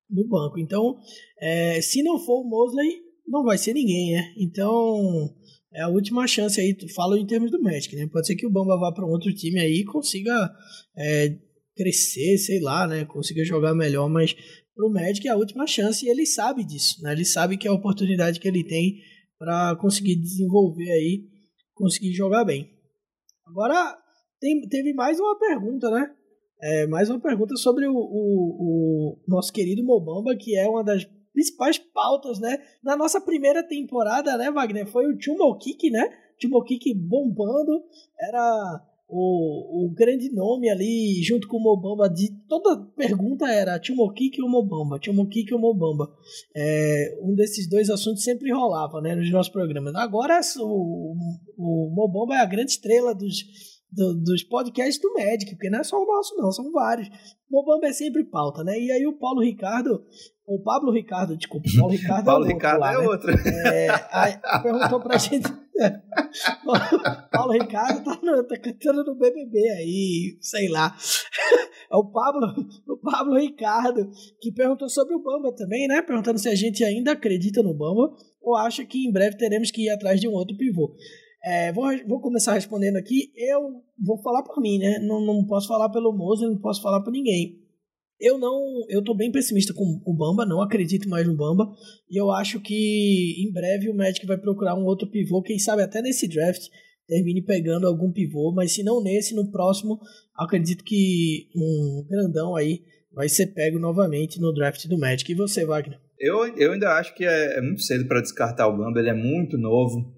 no 0.09 0.27
banco. 0.27 0.59
Então, 0.59 0.97
é, 1.39 1.81
se 1.81 2.01
não 2.01 2.17
for 2.17 2.41
o 2.41 2.49
Mosley, 2.49 3.01
não 3.27 3.43
vai 3.43 3.57
ser 3.57 3.73
ninguém, 3.73 4.13
né? 4.13 4.33
Então, 4.37 5.29
é 5.73 5.81
a 5.81 5.89
última 5.89 6.25
chance 6.25 6.59
aí. 6.59 6.73
Tu 6.73 6.87
fala 6.93 7.19
em 7.19 7.25
termos 7.25 7.51
do 7.51 7.61
Magic, 7.61 7.93
né? 7.95 8.07
Pode 8.07 8.25
ser 8.25 8.35
que 8.35 8.47
o 8.47 8.49
Bamba 8.49 8.79
vá 8.79 8.93
para 8.93 9.05
um 9.05 9.09
outro 9.09 9.33
time 9.33 9.59
aí 9.59 9.81
e 9.81 9.85
consiga 9.85 10.33
é, 10.97 11.37
crescer, 11.75 12.37
sei 12.37 12.61
lá, 12.61 12.87
né? 12.87 13.03
Consiga 13.03 13.43
jogar 13.43 13.75
melhor, 13.75 14.09
mas 14.09 14.33
pro 14.73 14.89
Magic 14.89 15.27
é 15.27 15.31
a 15.31 15.35
última 15.35 15.67
chance 15.67 16.05
e 16.05 16.09
ele 16.09 16.25
sabe 16.25 16.63
disso, 16.63 17.01
né? 17.03 17.11
Ele 17.11 17.25
sabe 17.25 17.57
que 17.57 17.67
é 17.67 17.71
a 17.71 17.73
oportunidade 17.73 18.39
que 18.39 18.47
ele 18.47 18.63
tem 18.63 18.95
para 19.37 19.75
conseguir 19.75 20.15
desenvolver 20.15 20.91
aí, 20.91 21.23
conseguir 21.73 22.13
jogar 22.13 22.43
bem. 22.43 22.71
Agora, 23.45 23.97
tem, 24.39 24.61
teve 24.67 24.93
mais 24.93 25.19
uma 25.19 25.37
pergunta, 25.37 25.89
né? 25.89 26.13
É, 26.61 26.87
mais 26.87 27.09
uma 27.09 27.19
pergunta 27.19 27.55
sobre 27.55 27.87
o, 27.87 27.93
o, 27.93 29.15
o, 29.15 29.19
nosso 29.27 29.53
querido 29.53 29.83
Mobamba, 29.83 30.35
que 30.35 30.57
é 30.57 30.67
uma 30.67 30.83
das 30.83 31.05
principais 31.31 31.77
pautas, 31.77 32.39
né? 32.39 32.57
Na 32.83 32.97
nossa 32.97 33.21
primeira 33.21 33.61
temporada, 33.61 34.35
né, 34.37 34.49
Wagner? 34.49 34.87
Foi 34.87 35.05
o 35.05 35.21
Chumokik, 35.21 35.89
né? 35.91 36.09
Chumokik 36.41 36.93
bombando, 36.95 37.83
era 38.19 38.81
o, 39.09 39.85
o 39.85 39.93
grande 39.93 40.29
nome 40.31 40.69
ali, 40.69 41.21
junto 41.23 41.47
com 41.47 41.57
o 41.57 41.63
Mobamba, 41.63 42.09
de 42.09 42.29
toda 42.47 42.85
pergunta 42.95 43.47
era 43.47 43.81
Chumokik 43.81 44.41
ou 44.41 44.49
Mobamba, 44.49 44.99
Chumokik 45.01 45.53
ou 45.53 45.59
Mobamba. 45.59 46.11
É, 46.55 47.17
um 47.21 47.33
desses 47.33 47.69
dois 47.69 47.89
assuntos 47.89 48.23
sempre 48.23 48.51
rolava, 48.51 49.01
né, 49.01 49.15
nos 49.15 49.31
nossos 49.31 49.51
programas. 49.51 49.95
Agora 49.95 50.39
o, 50.59 51.15
o 51.57 51.89
Mobamba 51.95 52.35
é 52.35 52.39
a 52.39 52.45
grande 52.45 52.71
estrela 52.71 53.15
dos 53.15 53.77
do, 53.91 54.13
dos 54.15 54.43
podcasts 54.43 55.01
do 55.01 55.13
Magic, 55.13 55.51
porque 55.51 55.69
não 55.69 55.79
é 55.79 55.83
só 55.83 55.97
o 55.97 56.05
nosso, 56.05 56.35
não, 56.35 56.51
são 56.51 56.71
vários. 56.71 57.09
Mobamba 57.49 57.87
é 57.87 57.93
sempre 57.93 58.25
pauta, 58.25 58.63
né? 58.63 58.77
E 58.79 58.91
aí 58.91 59.07
o 59.07 59.17
Paulo 59.17 59.41
Ricardo, 59.41 60.03
o 60.47 60.63
Pablo 60.63 60.91
Ricardo, 60.93 61.35
desculpa, 61.35 61.67
o 61.75 61.79
Paulo 61.79 61.91
Ricardo 61.93 62.25
Paulo 62.25 62.45
é 62.45 62.47
Ricardo 62.47 62.79
lá, 62.79 62.93
é 62.93 62.97
né? 62.97 63.07
outro. 63.07 63.31
É, 63.31 63.87
aí, 64.11 64.33
perguntou 64.63 65.01
pra 65.01 65.17
gente. 65.17 65.47
Paulo 67.31 67.51
Ricardo 67.51 68.03
tá, 68.03 68.19
no, 68.23 68.43
tá 68.43 68.57
cantando 68.57 69.03
no 69.03 69.15
BBB 69.15 69.59
aí, 69.77 70.37
sei 70.41 70.69
lá. 70.69 70.95
É 71.89 71.95
o 71.95 72.03
Pablo, 72.03 72.45
o 72.85 72.97
Pablo 72.97 73.37
Ricardo, 73.37 74.09
que 74.41 74.51
perguntou 74.51 74.89
sobre 74.89 75.15
o 75.15 75.23
Bamba 75.23 75.55
também, 75.55 75.87
né? 75.87 76.01
Perguntando 76.01 76.37
se 76.37 76.49
a 76.49 76.55
gente 76.55 76.83
ainda 76.83 77.13
acredita 77.13 77.63
no 77.63 77.73
Bamba 77.73 78.13
ou 78.41 78.57
acha 78.57 78.83
que 78.83 79.07
em 79.07 79.09
breve 79.09 79.37
teremos 79.37 79.71
que 79.71 79.85
ir 79.85 79.89
atrás 79.89 80.19
de 80.19 80.27
um 80.27 80.33
outro 80.33 80.57
pivô. 80.57 80.93
É, 81.41 81.71
vou, 81.71 81.85
vou 82.05 82.19
começar 82.19 82.55
respondendo 82.55 82.97
aqui. 82.97 83.31
Eu 83.37 83.81
vou 84.05 84.21
falar 84.21 84.43
por 84.43 84.59
mim, 84.59 84.77
né? 84.79 84.99
Não, 84.99 85.25
não 85.25 85.45
posso 85.45 85.69
falar 85.69 85.87
pelo 85.87 86.11
Moser, 86.11 86.49
não 86.49 86.59
posso 86.59 86.81
falar 86.81 87.01
por 87.01 87.11
ninguém. 87.13 87.57
Eu 88.19 88.37
não, 88.39 88.85
eu 88.89 89.03
tô 89.03 89.15
bem 89.15 89.31
pessimista 89.31 89.73
com 89.73 90.01
o 90.05 90.13
Bamba, 90.13 90.45
não 90.45 90.61
acredito 90.61 91.07
mais 91.07 91.27
no 91.27 91.35
Bamba, 91.35 91.71
e 92.09 92.19
eu 92.19 92.31
acho 92.31 92.59
que 92.59 93.35
em 93.39 93.51
breve 93.51 93.89
o 93.89 93.95
Magic 93.95 94.25
vai 94.25 94.37
procurar 94.37 94.75
um 94.75 94.85
outro 94.85 95.07
pivô, 95.07 95.41
quem 95.41 95.59
sabe 95.59 95.83
até 95.83 96.01
nesse 96.01 96.27
draft 96.27 96.67
termine 97.07 97.41
pegando 97.41 97.87
algum 97.87 98.11
pivô, 98.11 98.51
mas 98.51 98.73
se 98.73 98.83
não 98.83 99.01
nesse, 99.01 99.33
no 99.33 99.49
próximo, 99.49 99.99
acredito 100.35 100.83
que 100.83 101.47
um 101.55 102.05
grandão 102.09 102.55
aí 102.55 102.81
vai 103.13 103.29
ser 103.29 103.47
pego 103.47 103.79
novamente 103.79 104.39
no 104.39 104.53
draft 104.53 104.85
do 104.87 104.97
Magic. 104.97 105.31
E 105.31 105.35
você, 105.35 105.65
Wagner? 105.65 105.99
Eu, 106.19 106.45
eu 106.57 106.73
ainda 106.73 106.93
acho 106.97 107.15
que 107.15 107.23
é, 107.23 107.57
é 107.57 107.61
muito 107.61 107.81
cedo 107.81 108.07
para 108.07 108.21
descartar 108.21 108.67
o 108.67 108.77
Bamba, 108.77 108.99
ele 108.99 109.09
é 109.09 109.13
muito 109.13 109.57
novo. 109.57 110.13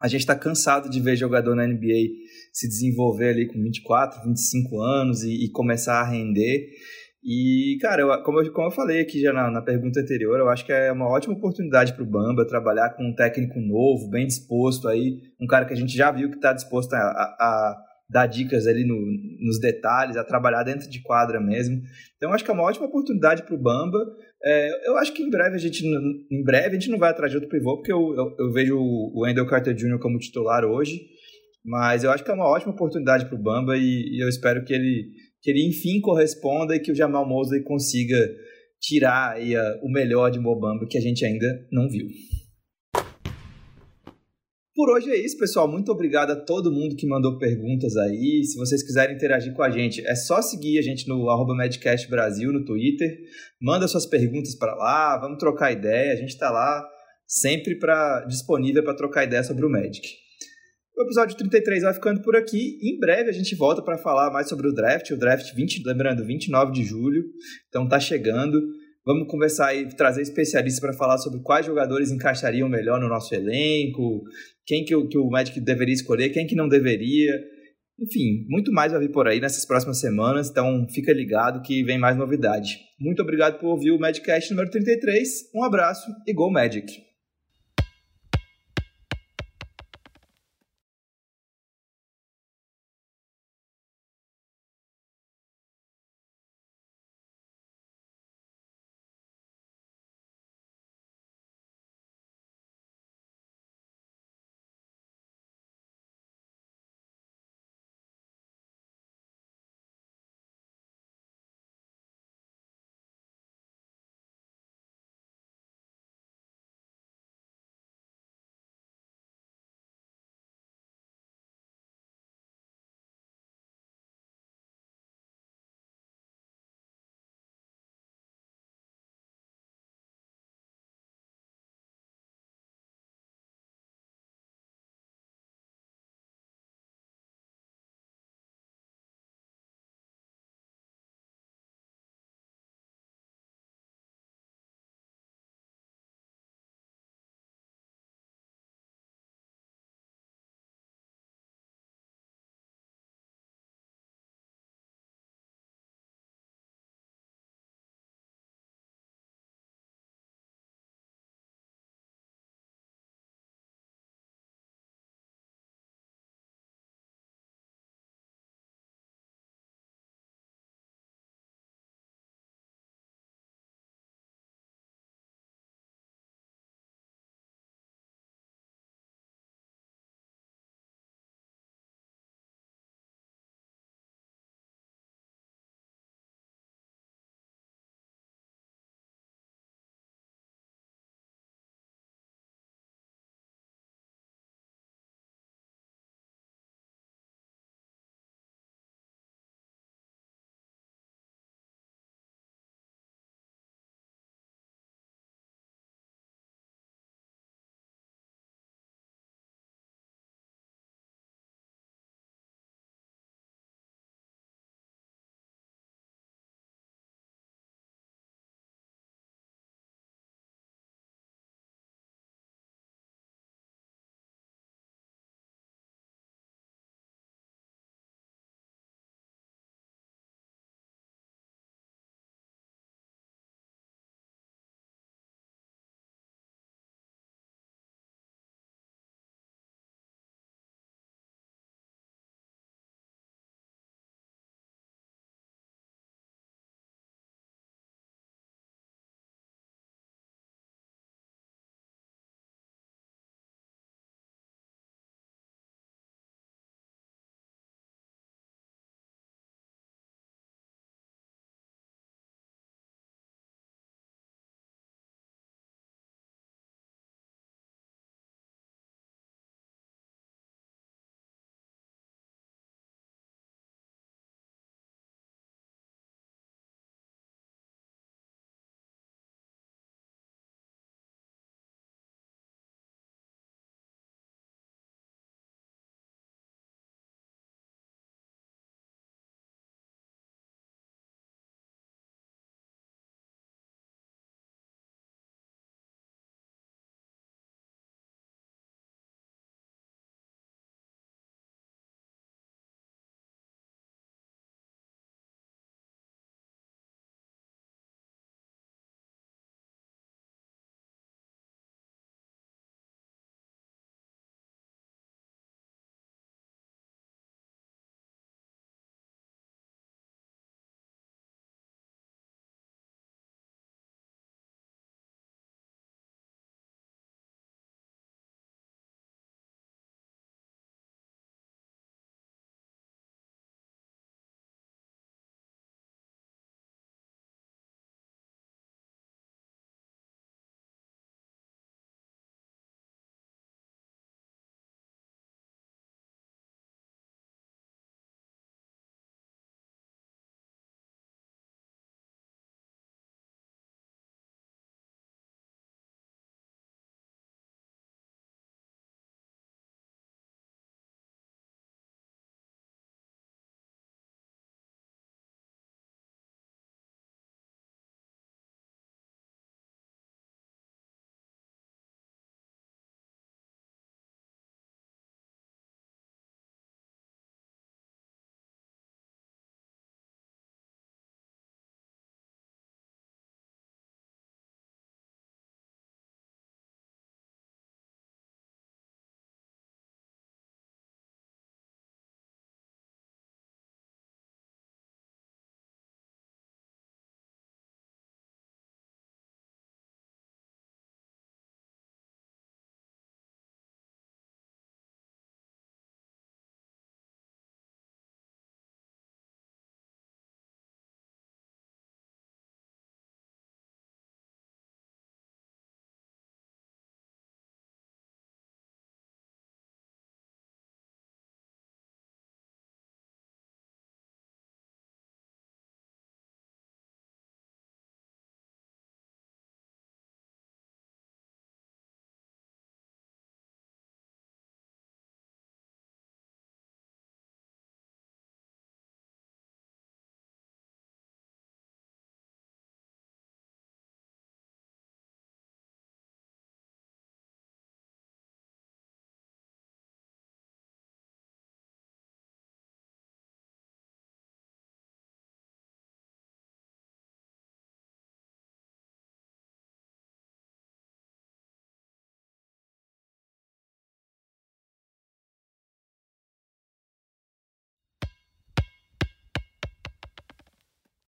A 0.00 0.08
gente 0.08 0.20
está 0.20 0.34
cansado 0.34 0.90
de 0.90 1.00
ver 1.00 1.16
jogador 1.16 1.54
na 1.54 1.66
NBA 1.66 2.08
se 2.52 2.68
desenvolver 2.68 3.30
ali 3.30 3.46
com 3.46 3.62
24, 3.62 4.28
25 4.28 4.80
anos 4.80 5.22
e, 5.22 5.44
e 5.44 5.50
começar 5.50 6.00
a 6.00 6.08
render. 6.08 6.70
E, 7.24 7.78
cara, 7.80 8.02
eu, 8.02 8.22
como, 8.24 8.40
eu, 8.40 8.52
como 8.52 8.66
eu 8.66 8.72
falei 8.72 9.00
aqui 9.00 9.20
já 9.20 9.32
na, 9.32 9.48
na 9.48 9.62
pergunta 9.62 10.00
anterior, 10.00 10.38
eu 10.40 10.48
acho 10.48 10.66
que 10.66 10.72
é 10.72 10.90
uma 10.90 11.08
ótima 11.08 11.34
oportunidade 11.34 11.92
para 11.92 12.02
o 12.02 12.10
Bamba 12.10 12.46
trabalhar 12.46 12.90
com 12.90 13.04
um 13.04 13.14
técnico 13.14 13.60
novo, 13.60 14.10
bem 14.10 14.26
disposto 14.26 14.88
aí, 14.88 15.20
um 15.40 15.46
cara 15.46 15.64
que 15.64 15.72
a 15.72 15.76
gente 15.76 15.96
já 15.96 16.10
viu 16.10 16.28
que 16.28 16.36
está 16.36 16.52
disposto 16.52 16.92
a, 16.94 16.98
a, 16.98 17.36
a, 17.38 17.76
dar 18.10 18.26
dicas 18.26 18.66
ali 18.66 18.84
no, 18.84 18.96
nos 19.40 19.60
detalhes, 19.60 20.16
a 20.16 20.24
trabalhar 20.24 20.64
dentro 20.64 20.90
de 20.90 21.00
quadra 21.00 21.40
mesmo. 21.40 21.80
Então, 22.16 22.32
acho 22.32 22.44
que 22.44 22.50
é 22.50 22.54
uma 22.54 22.64
ótima 22.64 22.86
oportunidade 22.86 23.44
para 23.44 23.54
o 23.54 23.62
Bamba. 23.62 23.98
É, 24.44 24.88
eu 24.88 24.96
acho 24.96 25.14
que 25.14 25.22
em 25.22 25.30
breve 25.30 25.54
a 25.54 25.58
gente 25.58 25.86
em 25.86 26.42
breve 26.42 26.70
a 26.70 26.80
gente 26.80 26.90
não 26.90 26.98
vai 26.98 27.10
atrás 27.10 27.30
de 27.30 27.36
outro 27.36 27.48
pivô, 27.48 27.76
porque 27.76 27.92
eu, 27.92 28.14
eu, 28.16 28.34
eu 28.36 28.52
vejo 28.52 28.76
o 28.76 29.22
Wendell 29.22 29.46
Carter 29.46 29.74
Jr. 29.74 30.00
como 30.00 30.18
titular 30.18 30.64
hoje. 30.64 31.00
Mas 31.64 32.02
eu 32.02 32.10
acho 32.10 32.24
que 32.24 32.30
é 32.32 32.34
uma 32.34 32.48
ótima 32.48 32.72
oportunidade 32.72 33.26
para 33.26 33.36
o 33.36 33.42
Bamba 33.42 33.76
e, 33.76 34.16
e 34.16 34.22
eu 34.22 34.28
espero 34.28 34.64
que 34.64 34.74
ele 34.74 35.12
que 35.42 35.50
ele 35.50 35.66
enfim 35.66 36.00
corresponda 36.00 36.76
e 36.76 36.80
que 36.80 36.92
o 36.92 36.94
Jamal 36.94 37.28
Mosley 37.28 37.62
consiga 37.62 38.16
tirar 38.80 39.36
a, 39.36 39.80
o 39.82 39.90
melhor 39.90 40.30
de 40.30 40.38
Mobamba 40.38 40.86
que 40.88 40.96
a 40.96 41.00
gente 41.00 41.24
ainda 41.24 41.46
não 41.70 41.88
viu. 41.88 42.06
Por 44.74 44.88
hoje 44.88 45.10
é 45.10 45.16
isso, 45.16 45.36
pessoal. 45.36 45.70
Muito 45.70 45.92
obrigado 45.92 46.30
a 46.30 46.36
todo 46.36 46.72
mundo 46.72 46.96
que 46.96 47.06
mandou 47.06 47.38
perguntas 47.38 47.94
aí. 47.94 48.42
Se 48.44 48.56
vocês 48.56 48.82
quiserem 48.82 49.14
interagir 49.14 49.52
com 49.52 49.62
a 49.62 49.70
gente, 49.70 50.00
é 50.06 50.14
só 50.14 50.40
seguir 50.40 50.78
a 50.78 50.82
gente 50.82 51.06
no 51.06 51.26
Medcast 51.54 52.08
Brasil 52.08 52.50
no 52.50 52.64
Twitter. 52.64 53.18
Manda 53.60 53.86
suas 53.86 54.06
perguntas 54.06 54.54
para 54.54 54.74
lá, 54.74 55.18
vamos 55.18 55.38
trocar 55.38 55.72
ideia. 55.72 56.12
A 56.12 56.16
gente 56.16 56.30
está 56.30 56.50
lá 56.50 56.82
sempre 57.26 57.78
pra, 57.78 58.24
disponível 58.26 58.82
para 58.82 58.96
trocar 58.96 59.24
ideia 59.24 59.44
sobre 59.44 59.66
o 59.66 59.70
Magic. 59.70 60.21
O 60.96 61.04
episódio 61.04 61.36
33 61.36 61.82
vai 61.82 61.94
ficando 61.94 62.22
por 62.22 62.36
aqui. 62.36 62.78
Em 62.82 62.98
breve 62.98 63.30
a 63.30 63.32
gente 63.32 63.54
volta 63.54 63.82
para 63.82 63.96
falar 63.98 64.30
mais 64.30 64.48
sobre 64.48 64.68
o 64.68 64.74
draft. 64.74 65.10
O 65.10 65.16
draft 65.16 65.54
20, 65.54 65.82
lembrando, 65.86 66.24
29 66.24 66.72
de 66.72 66.84
julho. 66.84 67.24
Então 67.68 67.88
tá 67.88 67.98
chegando. 67.98 68.60
Vamos 69.04 69.26
conversar 69.26 69.74
e 69.74 69.88
trazer 69.96 70.22
especialistas 70.22 70.80
para 70.80 70.92
falar 70.92 71.18
sobre 71.18 71.40
quais 71.40 71.66
jogadores 71.66 72.12
encaixariam 72.12 72.68
melhor 72.68 73.00
no 73.00 73.08
nosso 73.08 73.34
elenco, 73.34 74.22
quem 74.64 74.84
que 74.84 74.94
o, 74.94 75.08
que 75.08 75.18
o 75.18 75.28
Magic 75.28 75.60
deveria 75.60 75.94
escolher, 75.94 76.28
quem 76.28 76.46
que 76.46 76.54
não 76.54 76.68
deveria. 76.68 77.32
Enfim, 77.98 78.46
muito 78.48 78.70
mais 78.70 78.92
vai 78.92 79.00
vir 79.00 79.10
por 79.10 79.26
aí 79.26 79.40
nessas 79.40 79.66
próximas 79.66 79.98
semanas, 79.98 80.50
então 80.50 80.86
fica 80.88 81.12
ligado 81.12 81.62
que 81.62 81.82
vem 81.82 81.98
mais 81.98 82.16
novidade. 82.16 82.78
Muito 82.98 83.22
obrigado 83.22 83.58
por 83.58 83.68
ouvir 83.68 83.90
o 83.90 83.98
Magicast 83.98 84.50
número 84.50 84.70
33. 84.70 85.50
Um 85.54 85.64
abraço 85.64 86.08
e 86.26 86.32
Go 86.32 86.50
Magic! 86.50 87.11